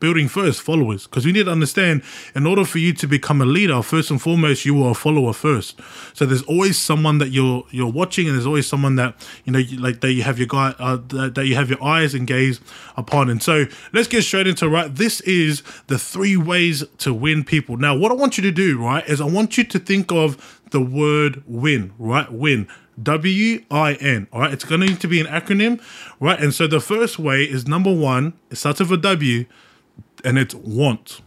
building 0.00 0.28
first 0.28 0.62
followers. 0.62 1.06
Because 1.06 1.24
you 1.24 1.32
need 1.32 1.44
to 1.44 1.52
understand 1.52 2.02
in 2.34 2.46
order 2.46 2.64
for 2.64 2.78
you 2.78 2.92
to 2.94 3.06
become 3.06 3.40
a 3.40 3.44
leader 3.44 3.82
first 3.82 4.10
and 4.10 4.20
foremost 4.20 4.64
you 4.64 4.82
are 4.84 4.92
a 4.92 4.94
follower 4.94 5.32
first. 5.32 5.80
So 6.14 6.26
there's 6.26 6.42
always 6.42 6.78
someone 6.78 7.18
that 7.18 7.30
you're 7.30 7.64
you're 7.70 7.90
watching 7.90 8.26
and 8.26 8.36
there's 8.36 8.46
always 8.46 8.66
someone 8.66 8.96
that 8.96 9.14
you 9.44 9.52
know 9.52 9.62
like 9.78 10.00
that 10.00 10.12
you 10.12 10.22
have 10.22 10.38
your 10.38 10.48
guy 10.48 10.74
uh, 10.78 10.98
that, 11.08 11.34
that 11.34 11.46
you 11.46 11.54
have 11.54 11.68
your 11.68 11.82
eyes 11.82 12.14
and 12.14 12.26
gaze 12.26 12.60
upon. 12.96 13.30
And 13.30 13.42
so 13.42 13.66
let's 13.92 14.08
get 14.08 14.22
straight 14.22 14.46
into 14.46 14.68
right? 14.68 14.94
This 14.94 15.20
is 15.22 15.62
the 15.86 15.98
three 15.98 16.36
ways 16.36 16.84
to 16.98 17.12
win 17.14 17.44
people. 17.44 17.76
Now 17.76 17.96
what 17.96 18.10
i 18.12 18.14
want 18.14 18.36
you 18.36 18.42
to 18.42 18.52
do 18.52 18.82
right 18.82 19.06
is 19.08 19.20
i 19.20 19.24
want 19.24 19.56
you 19.58 19.64
to 19.64 19.78
think 19.78 20.12
of 20.12 20.60
the 20.70 20.80
word 20.80 21.42
win 21.46 21.92
right? 21.98 22.30
Win. 22.32 22.68
W 23.02 23.64
I 23.70 23.94
N. 23.94 24.26
All 24.32 24.40
right, 24.40 24.52
it's 24.52 24.64
going 24.64 24.80
to 24.80 24.86
need 24.88 25.00
to 25.00 25.08
be 25.08 25.20
an 25.20 25.26
acronym, 25.26 25.80
right? 26.20 26.40
And 26.40 26.52
so 26.52 26.66
the 26.66 26.80
first 26.80 27.18
way 27.18 27.44
is 27.44 27.66
number 27.66 27.94
one, 27.94 28.32
it 28.50 28.56
starts 28.56 28.80
with 28.80 28.92
a 28.92 28.96
W, 28.96 29.44
and 30.24 30.38
it's 30.38 30.54
want. 30.54 31.20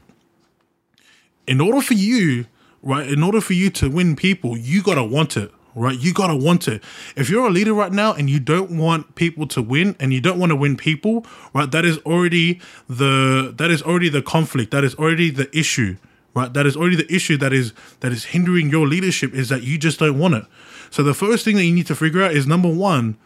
In 1.48 1.60
order 1.60 1.82
for 1.82 1.94
you, 1.94 2.46
right, 2.82 3.08
in 3.08 3.24
order 3.24 3.42
for 3.42 3.54
you 3.54 3.70
to 3.72 3.90
win 3.90 4.16
people, 4.16 4.58
you 4.58 4.82
gotta 4.82 5.04
want 5.04 5.38
it, 5.38 5.52
right? 5.76 5.98
You 5.98 6.14
gotta 6.14 6.36
want 6.36 6.68
it. 6.68 6.84
If 7.16 7.30
you're 7.30 7.48
a 7.48 7.50
leader 7.50 7.74
right 7.74 7.92
now 7.92 8.14
and 8.14 8.30
you 8.30 8.40
don't 8.40 8.78
want 8.78 9.16
people 9.16 9.48
to 9.48 9.62
win 9.62 9.96
and 10.00 10.14
you 10.14 10.22
don't 10.22 10.40
want 10.40 10.52
to 10.52 10.56
win 10.56 10.78
people, 10.78 11.26
right, 11.54 11.70
that 11.72 11.86
is 11.86 11.98
already 12.00 12.60
the 12.88 13.54
that 13.58 13.72
is 13.72 13.82
already 13.82 14.10
the 14.10 14.22
conflict. 14.22 14.72
That 14.72 14.84
is 14.84 14.96
already 14.96 15.30
the 15.30 15.56
issue, 15.58 15.98
right? 16.34 16.54
That 16.54 16.66
is 16.66 16.76
already 16.76 16.96
the 16.96 17.14
issue 17.14 17.38
that 17.38 17.54
is 17.54 17.74
that 18.02 18.12
is 18.12 18.26
hindering 18.26 18.70
your 18.70 18.88
leadership 18.88 19.34
is 19.34 19.50
that 19.50 19.64
you 19.64 19.78
just 19.78 20.00
don't 20.00 20.20
want 20.20 20.36
it. 20.36 20.46
So 20.90 21.04
the 21.04 21.14
first 21.14 21.46
thing 21.46 21.56
that 21.56 21.66
you 21.66 21.74
need 21.74 21.88
to 21.88 21.96
figure 21.96 22.22
out 22.22 22.34
is 22.34 22.46
number 22.46 22.70
one, 22.70 23.18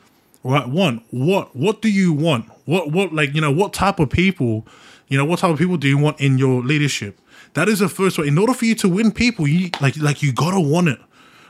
right? 0.43 0.67
One, 0.67 1.03
what 1.11 1.55
what 1.55 1.81
do 1.81 1.89
you 1.89 2.13
want? 2.13 2.49
What 2.65 2.91
what 2.91 3.13
like 3.13 3.33
you 3.33 3.41
know 3.41 3.51
what 3.51 3.73
type 3.73 3.99
of 3.99 4.09
people 4.09 4.65
you 5.07 5.17
know, 5.17 5.25
what 5.25 5.39
type 5.39 5.51
of 5.51 5.57
people 5.57 5.77
do 5.77 5.87
you 5.87 5.97
want 5.97 6.19
in 6.19 6.37
your 6.37 6.61
leadership? 6.61 7.19
That 7.53 7.69
is 7.69 7.79
the 7.79 7.89
first 7.89 8.17
way. 8.17 8.27
In 8.27 8.37
order 8.37 8.53
for 8.53 8.65
you 8.65 8.75
to 8.75 8.89
win 8.89 9.11
people, 9.11 9.47
you 9.47 9.69
like 9.81 9.97
like 9.97 10.21
you 10.21 10.33
gotta 10.33 10.59
want 10.59 10.89
it. 10.89 10.99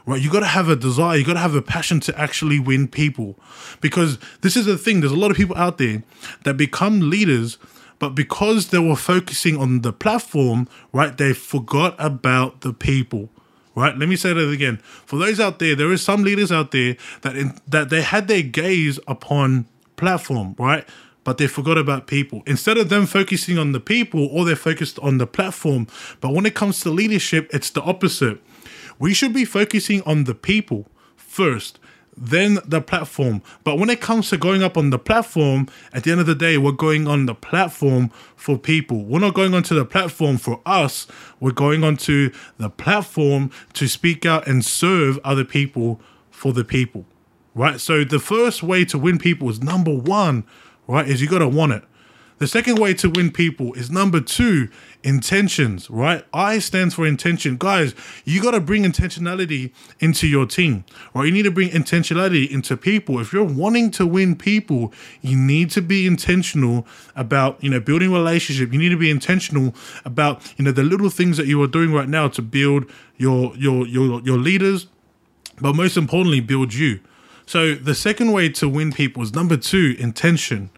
Right, 0.05 0.21
you 0.21 0.29
gotta 0.29 0.45
have 0.45 0.69
a 0.69 0.75
desire, 0.75 1.17
you 1.17 1.25
gotta 1.25 1.39
have 1.39 1.55
a 1.55 1.63
passion 1.63 1.99
to 2.01 2.19
actually 2.19 2.59
win 2.59 2.87
people. 2.87 3.39
Because 3.81 4.19
this 4.41 4.55
is 4.55 4.67
the 4.67 4.77
thing, 4.77 4.99
there's 4.99 5.11
a 5.11 5.15
lot 5.15 5.31
of 5.31 5.37
people 5.37 5.57
out 5.57 5.79
there 5.79 6.03
that 6.43 6.57
become 6.57 7.09
leaders, 7.09 7.57
but 7.97 8.09
because 8.09 8.67
they 8.67 8.77
were 8.77 8.95
focusing 8.95 9.57
on 9.57 9.81
the 9.81 9.91
platform, 9.91 10.67
right, 10.93 11.17
they 11.17 11.33
forgot 11.33 11.95
about 11.97 12.61
the 12.61 12.71
people 12.71 13.29
right? 13.75 13.97
Let 13.97 14.07
me 14.07 14.15
say 14.15 14.33
that 14.33 14.49
again. 14.49 14.77
For 15.05 15.19
those 15.19 15.39
out 15.39 15.59
there, 15.59 15.75
there 15.75 15.91
is 15.91 16.01
some 16.01 16.23
leaders 16.23 16.51
out 16.51 16.71
there 16.71 16.95
that 17.21 17.35
in, 17.35 17.59
that 17.67 17.89
they 17.89 18.01
had 18.01 18.27
their 18.27 18.41
gaze 18.41 18.99
upon 19.07 19.65
platform, 19.97 20.55
right? 20.57 20.87
But 21.25 21.37
they 21.37 21.47
forgot 21.47 21.77
about 21.77 22.07
people. 22.07 22.41
Instead 22.47 22.77
of 22.77 22.87
them 22.87 23.05
focusing 23.05 23.57
on 23.57 23.73
the 23.73 23.79
people, 23.81 24.27
or 24.27 24.45
they're 24.45 24.55
focused 24.55 24.97
on 24.99 25.17
the 25.17 25.27
platform. 25.27 25.87
But 26.21 26.29
when 26.29 26.45
it 26.45 26.55
comes 26.55 26.79
to 26.81 26.89
leadership, 26.89 27.49
it's 27.51 27.71
the 27.71 27.81
opposite. 27.81 28.41
We 28.97 29.13
should 29.13 29.33
be 29.33 29.43
focusing 29.43 30.01
on 30.03 30.23
the 30.23 30.35
people 30.35 30.87
first, 31.17 31.79
then 32.15 32.59
the 32.63 32.79
platform. 32.79 33.41
But 33.63 33.77
when 33.77 33.89
it 33.89 33.99
comes 33.99 34.29
to 34.29 34.37
going 34.37 34.63
up 34.63 34.77
on 34.77 34.91
the 34.91 34.99
platform, 34.99 35.67
at 35.91 36.03
the 36.03 36.11
end 36.11 36.21
of 36.21 36.27
the 36.27 36.35
day, 36.35 36.59
we're 36.59 36.71
going 36.71 37.07
on 37.07 37.25
the 37.25 37.35
platform 37.35 38.11
for 38.35 38.57
people. 38.57 39.03
We're 39.03 39.19
not 39.19 39.33
going 39.33 39.53
onto 39.55 39.75
the 39.75 39.83
platform 39.83 40.37
for 40.37 40.61
us. 40.65 41.07
We're 41.39 41.51
going 41.51 41.83
onto 41.83 42.31
the 42.57 42.69
platform 42.69 43.49
to 43.73 43.87
speak 43.87 44.25
out 44.25 44.47
and 44.47 44.63
serve 44.63 45.19
other 45.23 45.43
people 45.43 45.99
for 46.29 46.53
the 46.53 46.63
people. 46.63 47.05
Right? 47.55 47.79
So 47.79 48.03
the 48.03 48.19
first 48.19 48.61
way 48.61 48.85
to 48.85 48.97
win 48.99 49.17
people 49.17 49.49
is 49.49 49.61
number 49.63 49.93
one, 49.93 50.45
right? 50.87 51.07
Is 51.07 51.21
you 51.21 51.29
got 51.29 51.39
to 51.39 51.47
want 51.47 51.73
it. 51.73 51.83
The 52.37 52.47
second 52.47 52.79
way 52.79 52.93
to 52.95 53.09
win 53.09 53.31
people 53.31 53.73
is 53.75 53.89
number 53.89 54.19
two, 54.19 54.67
intentions, 55.03 55.89
right? 55.89 56.25
I 56.33 56.59
stands 56.59 56.93
for 56.93 57.07
intention. 57.07 57.55
Guys, 57.57 57.95
you 58.25 58.41
got 58.41 58.51
to 58.51 58.59
bring 58.59 58.83
intentionality 58.83 59.71
into 60.01 60.27
your 60.27 60.45
team, 60.45 60.83
right? 61.13 61.25
You 61.27 61.31
need 61.31 61.43
to 61.43 61.51
bring 61.51 61.69
intentionality 61.69 62.49
into 62.49 62.75
people. 62.75 63.21
If 63.21 63.31
you're 63.31 63.45
wanting 63.45 63.89
to 63.91 64.05
win 64.05 64.35
people, 64.35 64.91
you 65.21 65.37
need 65.37 65.69
to 65.71 65.81
be 65.81 66.05
intentional 66.05 66.85
about, 67.15 67.63
you 67.63 67.69
know, 67.69 67.79
building 67.79 68.11
relationship. 68.11 68.73
You 68.73 68.79
need 68.79 68.89
to 68.89 68.97
be 68.97 69.09
intentional 69.09 69.73
about, 70.03 70.53
you 70.57 70.65
know, 70.65 70.73
the 70.73 70.83
little 70.83 71.09
things 71.09 71.37
that 71.37 71.47
you 71.47 71.61
are 71.63 71.67
doing 71.67 71.93
right 71.93 72.09
now 72.09 72.27
to 72.27 72.41
build 72.41 72.91
your, 73.15 73.55
your, 73.55 73.87
your, 73.87 74.21
your 74.23 74.37
leaders, 74.37 74.87
but 75.61 75.73
most 75.73 75.95
importantly, 75.95 76.41
build 76.41 76.73
you. 76.73 76.99
So 77.45 77.75
the 77.75 77.95
second 77.95 78.31
way 78.31 78.49
to 78.49 78.67
win 78.67 78.91
people 78.91 79.23
is 79.23 79.33
number 79.33 79.57
two, 79.57 79.95
intention. 79.99 80.69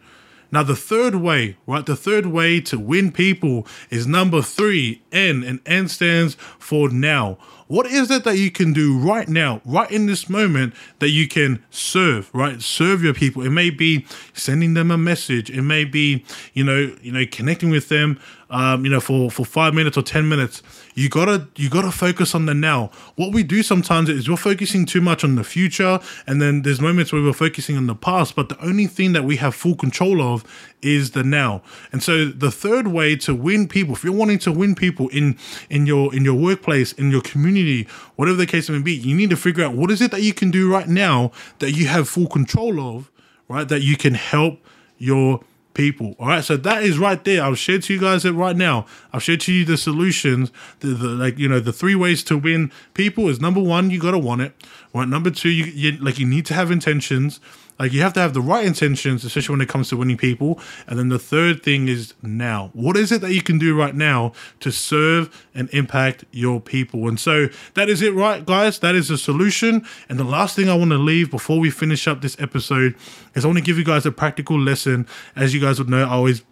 Now, 0.51 0.63
the 0.63 0.75
third 0.75 1.15
way, 1.15 1.57
right? 1.65 1.85
The 1.85 1.95
third 1.95 2.27
way 2.27 2.61
to 2.61 2.79
win 2.79 3.11
people 3.11 3.67
is 3.89 4.07
number 4.07 4.41
three, 4.41 5.01
N, 5.11 5.43
and 5.43 5.59
N 5.65 5.89
stands 5.89 6.35
for 6.57 6.89
now. 6.89 7.37
What 7.67 7.85
is 7.85 8.09
it 8.09 8.23
that 8.23 8.37
you 8.37 8.49
can 8.49 8.71
do 8.71 8.97
right 8.97 9.27
now, 9.27 9.61
right 9.65 9.91
in 9.91 10.05
this 10.05 10.29
moment, 10.29 10.73
that 10.99 11.09
you 11.09 11.27
can 11.27 11.61
serve, 11.69 12.33
right? 12.33 12.61
Serve 12.61 13.03
your 13.03 13.13
people. 13.13 13.43
It 13.43 13.49
may 13.49 13.69
be 13.69 14.05
sending 14.33 14.73
them 14.73 14.89
a 14.89 14.97
message. 14.97 15.49
It 15.49 15.63
may 15.63 15.83
be, 15.83 16.23
you 16.53 16.63
know, 16.63 16.95
you 17.01 17.11
know, 17.11 17.25
connecting 17.29 17.69
with 17.69 17.89
them, 17.89 18.17
um, 18.49 18.85
you 18.85 18.91
know, 18.91 19.01
for 19.01 19.29
for 19.29 19.45
five 19.45 19.73
minutes 19.73 19.97
or 19.97 20.01
ten 20.01 20.29
minutes. 20.29 20.63
You 20.97 21.09
gotta 21.09 21.47
you 21.55 21.69
gotta 21.69 21.91
focus 21.91 22.33
on 22.33 22.47
the 22.47 22.55
now. 22.55 22.89
What 23.17 23.31
we 23.31 23.43
do 23.43 23.61
sometimes 23.61 24.09
is 24.09 24.27
we're 24.27 24.35
focusing 24.35 24.83
too 24.83 24.99
much 24.99 25.23
on 25.23 25.35
the 25.35 25.43
future, 25.43 25.99
and 26.25 26.41
then 26.41 26.63
there's 26.63 26.81
moments 26.81 27.13
where 27.13 27.21
we're 27.21 27.33
focusing 27.33 27.77
on 27.77 27.85
the 27.85 27.93
past. 27.93 28.35
But 28.35 28.49
the 28.49 28.59
only 28.65 28.87
thing 28.87 29.13
that 29.13 29.23
we 29.23 29.35
have 29.35 29.53
full 29.53 29.75
control 29.75 30.23
of 30.23 30.43
is 30.81 31.11
the 31.11 31.23
now. 31.23 31.61
And 31.91 32.01
so 32.01 32.25
the 32.25 32.49
third 32.49 32.87
way 32.87 33.15
to 33.17 33.35
win 33.35 33.67
people, 33.67 33.93
if 33.93 34.03
you're 34.03 34.11
wanting 34.11 34.39
to 34.39 34.51
win 34.51 34.73
people 34.73 35.07
in 35.09 35.37
in 35.69 35.85
your 35.85 36.15
in 36.15 36.25
your 36.25 36.33
workplace, 36.33 36.93
in 36.93 37.11
your 37.11 37.21
community, 37.21 37.87
whatever 38.15 38.37
the 38.37 38.47
case 38.47 38.67
may 38.67 38.81
be, 38.81 38.95
you 38.95 39.15
need 39.15 39.29
to 39.29 39.37
figure 39.37 39.63
out 39.63 39.75
what 39.75 39.91
is 39.91 40.01
it 40.01 40.09
that 40.09 40.23
you 40.23 40.33
can 40.33 40.49
do 40.49 40.67
right 40.71 40.87
now 40.87 41.31
that 41.59 41.73
you 41.73 41.85
have 41.85 42.09
full 42.09 42.27
control 42.27 42.79
of, 42.79 43.11
right? 43.47 43.67
That 43.67 43.83
you 43.83 43.97
can 43.97 44.15
help 44.15 44.65
your 44.97 45.41
people. 45.77 46.15
All 46.19 46.27
right, 46.27 46.43
so 46.43 46.57
that 46.57 46.83
is 46.83 46.97
right 46.97 47.23
there. 47.23 47.43
I've 47.43 47.59
shared 47.59 47.83
to 47.83 47.93
you 47.93 47.99
guys 47.99 48.25
it 48.25 48.31
right 48.31 48.55
now. 48.57 48.87
I've 49.13 49.21
shared 49.21 49.41
to 49.41 49.53
you 49.53 49.63
the 49.63 49.77
solutions. 49.77 50.51
The, 50.79 50.87
the 50.87 51.07
like 51.09 51.37
you 51.37 51.47
know 51.47 51.59
the 51.59 51.71
three 51.71 51.95
ways 51.95 52.23
to 52.25 52.37
win 52.37 52.71
people 52.95 53.29
is 53.29 53.39
number 53.39 53.61
one, 53.61 53.91
you 53.91 53.99
gotta 53.99 54.17
want 54.17 54.41
it. 54.41 54.53
Right, 54.93 55.07
number 55.07 55.29
two, 55.29 55.49
you, 55.49 55.65
you 55.65 55.91
like 55.99 56.17
you 56.17 56.25
need 56.25 56.47
to 56.47 56.55
have 56.55 56.71
intentions. 56.71 57.39
Like 57.79 57.93
you 57.93 58.01
have 58.01 58.13
to 58.13 58.19
have 58.19 58.33
the 58.33 58.41
right 58.41 58.65
intentions, 58.65 59.23
especially 59.23 59.53
when 59.53 59.61
it 59.61 59.69
comes 59.69 59.89
to 59.89 59.97
winning 59.97 60.17
people. 60.17 60.59
And 60.87 60.97
then 60.97 61.09
the 61.09 61.19
third 61.19 61.63
thing 61.63 61.87
is 61.87 62.13
now. 62.21 62.71
What 62.73 62.97
is 62.97 63.11
it 63.11 63.21
that 63.21 63.33
you 63.33 63.41
can 63.41 63.57
do 63.57 63.77
right 63.77 63.95
now 63.95 64.33
to 64.61 64.71
serve 64.71 65.47
and 65.53 65.69
impact 65.71 66.25
your 66.31 66.59
people? 66.59 67.07
And 67.07 67.19
so 67.19 67.47
that 67.75 67.89
is 67.89 68.01
it, 68.01 68.13
right, 68.13 68.45
guys? 68.45 68.79
That 68.79 68.95
is 68.95 69.09
the 69.09 69.17
solution. 69.17 69.85
And 70.09 70.19
the 70.19 70.23
last 70.23 70.55
thing 70.55 70.69
I 70.69 70.75
want 70.75 70.91
to 70.91 70.97
leave 70.97 71.29
before 71.29 71.59
we 71.59 71.69
finish 71.69 72.07
up 72.07 72.21
this 72.21 72.39
episode 72.39 72.95
is 73.35 73.45
I 73.45 73.47
want 73.47 73.59
to 73.59 73.63
give 73.63 73.77
you 73.77 73.85
guys 73.85 74.05
a 74.05 74.11
practical 74.11 74.59
lesson. 74.59 75.07
As 75.35 75.53
you 75.53 75.61
guys 75.61 75.79
would 75.79 75.89
know, 75.89 76.03
I 76.03 76.09
always 76.09 76.43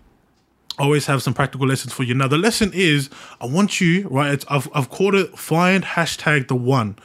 always 0.77 1.05
have 1.05 1.23
some 1.23 1.33
practical 1.33 1.65
lessons 1.67 1.93
for 1.93 2.03
you. 2.03 2.13
Now, 2.13 2.27
the 2.27 2.37
lesson 2.37 2.71
is 2.73 3.09
I 3.39 3.45
want 3.45 3.79
you, 3.79 4.07
right? 4.09 4.43
I've, 4.49 4.67
I've 4.73 4.89
called 4.89 5.15
it 5.15 5.37
find 5.37 5.83
hashtag 5.83 6.49
the 6.49 6.55
one 6.55 6.97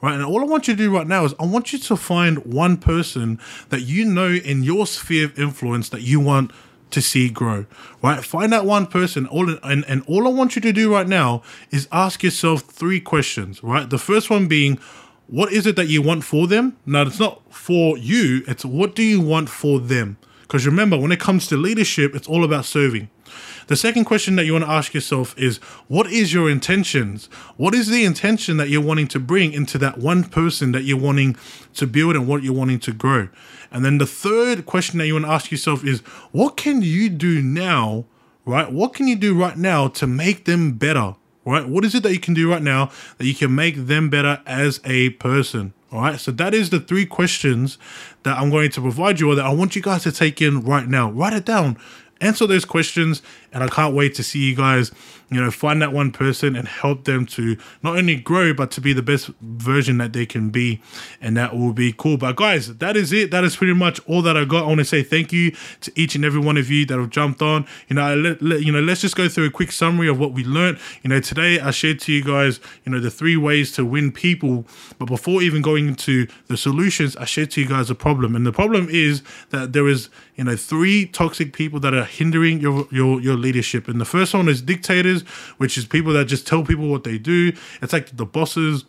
right? 0.00 0.14
And 0.14 0.24
all 0.24 0.40
I 0.40 0.44
want 0.44 0.68
you 0.68 0.74
to 0.74 0.82
do 0.82 0.94
right 0.94 1.06
now 1.06 1.24
is 1.24 1.34
I 1.38 1.46
want 1.46 1.72
you 1.72 1.78
to 1.78 1.96
find 1.96 2.44
one 2.44 2.76
person 2.76 3.38
that 3.70 3.82
you 3.82 4.04
know 4.04 4.28
in 4.30 4.62
your 4.62 4.86
sphere 4.86 5.26
of 5.26 5.38
influence 5.38 5.88
that 5.90 6.02
you 6.02 6.20
want 6.20 6.52
to 6.90 7.02
see 7.02 7.28
grow, 7.28 7.66
right? 8.02 8.24
Find 8.24 8.52
that 8.52 8.64
one 8.64 8.86
person. 8.86 9.26
All 9.26 9.50
and, 9.62 9.84
and 9.86 10.02
all 10.06 10.26
I 10.26 10.30
want 10.30 10.56
you 10.56 10.62
to 10.62 10.72
do 10.72 10.92
right 10.92 11.06
now 11.06 11.42
is 11.70 11.88
ask 11.92 12.22
yourself 12.22 12.62
three 12.62 13.00
questions, 13.00 13.62
right? 13.62 13.88
The 13.88 13.98
first 13.98 14.30
one 14.30 14.48
being, 14.48 14.78
what 15.26 15.52
is 15.52 15.66
it 15.66 15.76
that 15.76 15.88
you 15.88 16.00
want 16.00 16.24
for 16.24 16.46
them? 16.46 16.76
Now, 16.86 17.02
it's 17.02 17.20
not 17.20 17.42
for 17.52 17.98
you, 17.98 18.42
it's 18.46 18.64
what 18.64 18.94
do 18.94 19.02
you 19.02 19.20
want 19.20 19.48
for 19.48 19.78
them? 19.78 20.16
Because 20.42 20.64
remember, 20.66 20.96
when 20.98 21.12
it 21.12 21.20
comes 21.20 21.46
to 21.48 21.58
leadership, 21.58 22.14
it's 22.14 22.26
all 22.26 22.42
about 22.42 22.64
serving. 22.64 23.10
The 23.68 23.76
second 23.76 24.06
question 24.06 24.36
that 24.36 24.46
you 24.46 24.54
want 24.54 24.64
to 24.64 24.70
ask 24.70 24.94
yourself 24.94 25.38
is 25.38 25.58
what 25.88 26.10
is 26.10 26.32
your 26.32 26.48
intentions? 26.48 27.26
What 27.58 27.74
is 27.74 27.88
the 27.88 28.02
intention 28.02 28.56
that 28.56 28.70
you're 28.70 28.82
wanting 28.82 29.08
to 29.08 29.20
bring 29.20 29.52
into 29.52 29.76
that 29.76 29.98
one 29.98 30.24
person 30.24 30.72
that 30.72 30.84
you're 30.84 30.98
wanting 30.98 31.36
to 31.74 31.86
build 31.86 32.16
and 32.16 32.26
what 32.26 32.42
you're 32.42 32.54
wanting 32.54 32.80
to 32.80 32.92
grow? 32.92 33.28
And 33.70 33.84
then 33.84 33.98
the 33.98 34.06
third 34.06 34.64
question 34.64 34.98
that 34.98 35.06
you 35.06 35.12
want 35.12 35.26
to 35.26 35.30
ask 35.30 35.50
yourself 35.50 35.84
is 35.84 36.00
what 36.32 36.56
can 36.56 36.80
you 36.80 37.10
do 37.10 37.42
now, 37.42 38.06
right? 38.46 38.72
What 38.72 38.94
can 38.94 39.06
you 39.06 39.16
do 39.16 39.38
right 39.38 39.58
now 39.58 39.88
to 39.88 40.06
make 40.06 40.46
them 40.46 40.72
better? 40.72 41.16
Right? 41.44 41.66
What 41.68 41.84
is 41.84 41.94
it 41.94 42.02
that 42.02 42.12
you 42.12 42.20
can 42.20 42.34
do 42.34 42.50
right 42.50 42.62
now 42.62 42.90
that 43.18 43.26
you 43.26 43.34
can 43.34 43.54
make 43.54 43.86
them 43.86 44.08
better 44.08 44.40
as 44.46 44.80
a 44.84 45.10
person? 45.10 45.74
All 45.92 46.00
right. 46.00 46.20
So 46.20 46.30
that 46.32 46.54
is 46.54 46.70
the 46.70 46.80
three 46.80 47.06
questions 47.06 47.78
that 48.22 48.38
I'm 48.38 48.50
going 48.50 48.70
to 48.70 48.80
provide 48.80 49.20
you 49.20 49.30
or 49.30 49.34
that 49.34 49.46
I 49.46 49.52
want 49.52 49.76
you 49.76 49.80
guys 49.80 50.02
to 50.02 50.12
take 50.12 50.42
in 50.42 50.62
right 50.62 50.86
now. 50.86 51.10
Write 51.10 51.32
it 51.34 51.44
down 51.44 51.78
answer 52.20 52.46
those 52.46 52.64
questions 52.64 53.22
and 53.52 53.62
i 53.62 53.68
can't 53.68 53.94
wait 53.94 54.14
to 54.14 54.22
see 54.22 54.48
you 54.48 54.54
guys 54.54 54.92
you 55.30 55.40
know 55.40 55.50
find 55.50 55.82
that 55.82 55.92
one 55.92 56.10
person 56.10 56.56
and 56.56 56.66
help 56.66 57.04
them 57.04 57.26
to 57.26 57.56
not 57.82 57.96
only 57.96 58.16
grow 58.16 58.54
but 58.54 58.70
to 58.70 58.80
be 58.80 58.92
the 58.92 59.02
best 59.02 59.30
version 59.40 59.98
that 59.98 60.12
they 60.12 60.26
can 60.26 60.50
be. 60.50 60.80
And 61.20 61.36
that 61.36 61.56
will 61.56 61.72
be 61.72 61.92
cool. 61.96 62.16
But 62.16 62.36
guys 62.36 62.76
that 62.78 62.96
is 62.96 63.12
it. 63.12 63.30
That 63.30 63.44
is 63.44 63.56
pretty 63.56 63.74
much 63.74 64.00
all 64.06 64.22
that 64.22 64.36
i 64.36 64.44
got. 64.44 64.64
I 64.64 64.66
want 64.66 64.78
to 64.78 64.84
say 64.84 65.02
thank 65.02 65.32
you 65.32 65.52
to 65.82 65.92
each 65.94 66.14
and 66.14 66.24
every 66.24 66.40
one 66.40 66.56
of 66.56 66.70
you 66.70 66.86
that 66.86 66.98
have 66.98 67.10
jumped 67.10 67.42
on. 67.42 67.66
You 67.88 67.96
know 67.96 68.14
let, 68.14 68.42
let, 68.42 68.62
you 68.62 68.72
know 68.72 68.80
let's 68.80 69.00
just 69.00 69.16
go 69.16 69.28
through 69.28 69.46
a 69.46 69.50
quick 69.50 69.72
summary 69.72 70.08
of 70.08 70.18
what 70.18 70.32
we 70.32 70.44
learned. 70.44 70.78
You 71.02 71.10
know 71.10 71.20
today 71.20 71.60
i 71.60 71.70
shared 71.70 72.00
to 72.00 72.12
you 72.12 72.24
guys 72.24 72.60
you 72.84 72.92
know 72.92 73.00
the 73.00 73.10
three 73.10 73.36
ways 73.36 73.72
to 73.72 73.84
win 73.84 74.12
people. 74.12 74.64
But 74.98 75.06
before 75.06 75.42
even 75.42 75.62
going 75.62 75.88
into 75.88 76.26
the 76.46 76.56
solutions 76.56 77.16
i 77.16 77.24
shared 77.24 77.50
to 77.52 77.60
you 77.60 77.68
guys 77.68 77.90
a 77.90 77.94
problem. 77.94 78.34
And 78.34 78.46
the 78.46 78.52
problem 78.52 78.88
is 78.90 79.22
that 79.50 79.72
there 79.72 79.88
is 79.88 80.08
you 80.36 80.44
know 80.44 80.56
three 80.56 81.06
toxic 81.06 81.52
people 81.52 81.80
that 81.80 81.92
are 81.92 82.04
hindering 82.04 82.60
your 82.60 82.86
your 82.90 83.20
your 83.20 83.36
leadership. 83.38 83.88
And 83.88 84.00
the 84.00 84.04
first 84.04 84.34
one 84.34 84.48
is 84.48 84.60
dictators 84.62 85.22
which 85.58 85.78
is 85.78 85.86
people 85.86 86.12
that 86.14 86.26
just 86.26 86.46
tell 86.46 86.64
people 86.64 86.88
what 86.88 87.04
they 87.04 87.18
do. 87.18 87.52
It's 87.80 87.92
like 87.92 88.16
the 88.16 88.26
bosses 88.26 88.84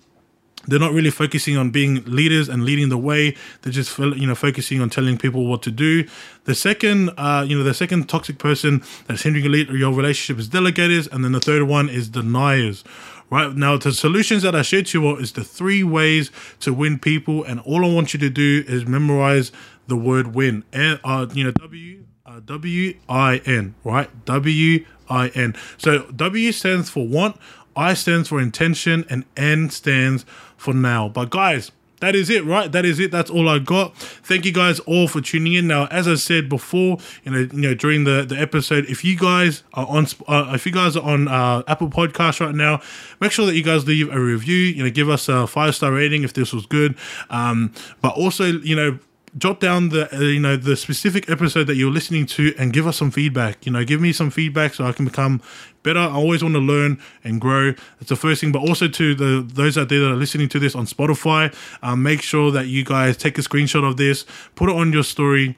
they're 0.68 0.80
not 0.80 0.92
really 0.92 1.10
focusing 1.10 1.56
on 1.58 1.72
being 1.72 2.04
leaders 2.06 2.50
and 2.50 2.64
leading 2.64 2.90
the 2.90 2.98
way. 2.98 3.36
They're 3.62 3.72
just 3.72 3.98
you 3.98 4.28
know 4.28 4.36
focusing 4.36 4.82
on 4.82 4.90
telling 4.90 5.18
people 5.18 5.46
what 5.46 5.62
to 5.64 5.72
do. 5.72 6.06
The 6.44 6.56
second 6.56 7.12
uh, 7.18 7.46
you 7.48 7.58
know 7.58 7.64
the 7.64 7.74
second 7.74 8.10
toxic 8.10 8.38
person 8.38 8.84
that's 9.08 9.24
hindering 9.24 9.46
your 9.70 9.94
relationship 9.94 10.40
is 10.40 10.50
delegators 10.50 11.12
and 11.12 11.24
then 11.24 11.32
the 11.32 11.40
third 11.40 11.64
one 11.64 11.90
is 11.90 12.10
deniers. 12.10 12.84
Right 13.30 13.56
now 13.56 13.78
the 13.78 13.92
solutions 13.92 14.44
that 14.44 14.56
i 14.56 14.64
shared 14.64 14.88
to 14.88 15.00
you 15.00 15.08
all 15.08 15.18
is 15.18 15.34
the 15.34 15.44
three 15.44 15.84
ways 15.84 16.32
to 16.62 16.74
win 16.74 16.98
people 16.98 17.44
and 17.44 17.60
all 17.60 17.86
i 17.86 17.94
want 17.94 18.14
you 18.14 18.20
to 18.20 18.30
do 18.30 18.64
is 18.68 18.88
memorize 18.88 19.52
the 19.88 19.96
word 19.96 20.36
win. 20.36 20.64
And 20.74 21.00
uh, 21.04 21.28
you 21.34 21.44
know, 21.44 21.52
W 21.52 22.06
uh, 22.30 22.40
W 22.46 22.98
I 23.08 23.42
N, 23.46 23.76
right? 23.84 24.10
W 24.26 24.86
I 25.10 25.30
N. 25.30 25.56
So 25.78 26.04
W 26.04 26.52
stands 26.52 26.90
for 26.90 27.08
want, 27.08 27.38
I 27.76 27.94
stands 27.94 28.30
for 28.30 28.40
intention, 28.40 29.06
and 29.10 29.26
N 29.36 29.70
stands 29.70 30.26
for 30.56 30.74
now. 30.74 31.10
But 31.10 31.32
guys, 31.32 31.72
that 32.02 32.16
is 32.16 32.30
it, 32.30 32.46
right? 32.46 32.72
That 32.72 32.86
is 32.86 33.00
it. 33.00 33.12
That's 33.12 33.30
all 33.30 33.50
I 33.50 33.60
got. 33.60 33.98
Thank 33.98 34.46
you 34.46 34.54
guys 34.54 34.80
all 34.82 35.08
for 35.08 35.22
tuning 35.22 35.54
in. 35.54 35.68
Now, 35.68 35.88
as 35.88 36.08
I 36.08 36.16
said 36.16 36.48
before, 36.48 36.98
you 37.24 37.32
know, 37.32 37.40
you 37.40 37.62
know, 37.62 37.74
during 37.74 38.04
the 38.04 38.26
the 38.26 38.40
episode, 38.40 38.86
if 38.86 39.04
you 39.04 39.18
guys 39.18 39.64
are 39.74 39.88
on, 39.88 40.06
uh, 40.28 40.52
if 40.54 40.66
you 40.66 40.72
guys 40.72 40.96
are 40.96 41.04
on 41.04 41.28
uh, 41.28 41.64
Apple 41.68 41.90
Podcast 41.90 42.46
right 42.46 42.56
now, 42.56 42.80
make 43.20 43.32
sure 43.32 43.48
that 43.48 43.56
you 43.56 43.64
guys 43.64 43.88
leave 43.88 44.14
a 44.14 44.20
review. 44.20 44.56
You 44.56 44.84
know, 44.84 44.92
give 44.92 45.10
us 45.10 45.28
a 45.30 45.48
five 45.48 45.76
star 45.76 45.92
rating 45.92 46.24
if 46.24 46.34
this 46.34 46.54
was 46.54 46.68
good. 46.68 46.96
Um, 47.32 47.74
but 48.02 48.14
also, 48.14 48.46
you 48.46 48.76
know, 48.76 49.00
jot 49.38 49.60
down 49.60 49.90
the 49.90 50.14
uh, 50.16 50.20
you 50.20 50.40
know 50.40 50.56
the 50.56 50.76
specific 50.76 51.30
episode 51.30 51.68
that 51.68 51.76
you're 51.76 51.92
listening 51.92 52.26
to 52.28 52.54
and 52.58 52.74
give 52.74 52.88
us 52.88 52.98
some 52.98 53.12
feedback. 53.12 53.66
You 53.66 53.72
know 53.72 53.84
give 53.84 54.02
me 54.02 54.14
some 54.14 54.30
feedback 54.30 54.74
so 54.74 54.86
i 54.86 54.92
can 54.92 55.06
become 55.06 55.42
better. 55.84 56.00
I 56.00 56.12
always 56.12 56.44
want 56.44 56.56
to 56.56 56.60
learn 56.60 57.00
and 57.24 57.40
grow. 57.40 57.74
It's 58.00 58.10
the 58.10 58.16
first 58.16 58.42
thing. 58.42 58.52
But 58.52 58.60
also 58.60 58.88
to 58.88 59.16
the 59.16 59.46
those 59.46 59.78
out 59.78 59.90
there 59.90 60.00
that 60.00 60.12
are 60.12 60.16
listening 60.16 60.50
to 60.50 60.60
this 60.60 60.76
on 60.76 60.86
spotify 60.86 61.54
um, 61.82 62.04
make 62.04 62.22
sure 62.22 62.52
that 62.52 62.68
you 62.68 62.84
guys 62.84 63.18
take 63.18 63.38
a 63.38 63.42
screenshot 63.42 63.88
of 63.88 63.98
this 63.98 64.26
put 64.56 64.70
it 64.70 64.76
on 64.76 64.92
your 64.94 65.04
story 65.04 65.58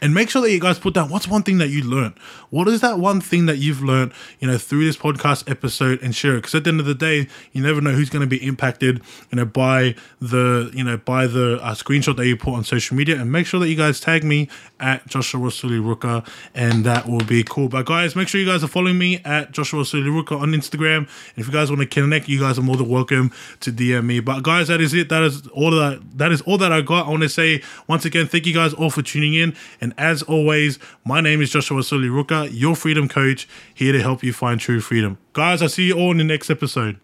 and 0.00 0.14
make 0.14 0.30
sure 0.30 0.42
that 0.42 0.50
you 0.50 0.60
guys 0.60 0.78
put 0.78 0.94
down 0.94 1.10
what's 1.10 1.26
one 1.28 1.42
thing 1.42 1.58
that 1.58 1.68
you 1.68 1.82
learned. 1.82 2.18
What 2.50 2.68
is 2.68 2.80
that 2.80 2.98
one 2.98 3.20
thing 3.20 3.46
that 3.46 3.58
you've 3.58 3.82
learned, 3.82 4.12
you 4.40 4.48
know, 4.48 4.58
through 4.58 4.84
this 4.84 4.96
podcast 4.96 5.50
episode 5.50 6.02
and 6.02 6.14
share 6.14 6.34
it? 6.34 6.38
Because 6.38 6.54
at 6.54 6.64
the 6.64 6.70
end 6.70 6.80
of 6.80 6.86
the 6.86 6.94
day, 6.94 7.28
you 7.52 7.62
never 7.62 7.80
know 7.80 7.92
who's 7.92 8.10
going 8.10 8.22
to 8.22 8.28
be 8.28 8.44
impacted, 8.44 9.02
you 9.30 9.36
know, 9.36 9.44
by 9.44 9.94
the, 10.20 10.70
you 10.74 10.84
know, 10.84 10.96
by 10.96 11.26
the 11.26 11.58
uh, 11.62 11.74
screenshot 11.74 12.16
that 12.16 12.26
you 12.26 12.36
put 12.36 12.54
on 12.54 12.64
social 12.64 12.96
media. 12.96 13.20
And 13.20 13.30
make 13.32 13.46
sure 13.46 13.60
that 13.60 13.68
you 13.68 13.76
guys 13.76 14.00
tag 14.00 14.24
me 14.24 14.48
at 14.80 15.06
Joshua 15.06 15.50
Suli 15.50 15.78
Ruka 15.78 16.26
and 16.54 16.84
that 16.84 17.08
will 17.08 17.24
be 17.24 17.42
cool. 17.42 17.68
But 17.68 17.86
guys, 17.86 18.14
make 18.14 18.28
sure 18.28 18.40
you 18.40 18.46
guys 18.46 18.62
are 18.62 18.68
following 18.68 18.98
me 18.98 19.20
at 19.24 19.52
Joshua 19.52 19.84
Suli 19.84 20.08
Ruka 20.08 20.40
on 20.40 20.50
Instagram. 20.50 20.98
And 20.98 21.08
if 21.36 21.46
you 21.46 21.52
guys 21.52 21.70
want 21.70 21.80
to 21.80 21.86
connect, 21.86 22.28
you 22.28 22.40
guys 22.40 22.58
are 22.58 22.62
more 22.62 22.76
than 22.76 22.88
welcome 22.88 23.32
to 23.60 23.72
DM 23.72 24.04
me. 24.04 24.20
But 24.20 24.42
guys, 24.42 24.68
that 24.68 24.80
is 24.80 24.94
it. 24.94 25.08
That 25.08 25.22
is 25.22 25.46
all 25.48 25.70
that. 25.72 26.00
That 26.16 26.32
is 26.32 26.40
all 26.42 26.58
that 26.58 26.72
I 26.72 26.80
got. 26.80 27.06
I 27.06 27.10
want 27.10 27.22
to 27.22 27.28
say 27.28 27.62
once 27.86 28.04
again, 28.04 28.26
thank 28.26 28.46
you 28.46 28.54
guys 28.54 28.72
all 28.74 28.90
for 28.90 29.02
tuning 29.02 29.34
in. 29.34 29.54
And 29.80 29.87
and 29.88 29.98
as 29.98 30.22
always, 30.24 30.78
my 31.02 31.22
name 31.22 31.40
is 31.40 31.48
Joshua 31.48 31.82
Suli 31.82 32.08
Ruka, 32.08 32.50
your 32.52 32.76
freedom 32.76 33.08
coach, 33.08 33.48
here 33.72 33.92
to 33.92 34.02
help 34.02 34.22
you 34.22 34.34
find 34.34 34.60
true 34.60 34.80
freedom. 34.80 35.16
Guys, 35.32 35.62
I'll 35.62 35.70
see 35.70 35.86
you 35.86 35.94
all 35.94 36.10
in 36.10 36.18
the 36.18 36.24
next 36.24 36.50
episode. 36.50 37.00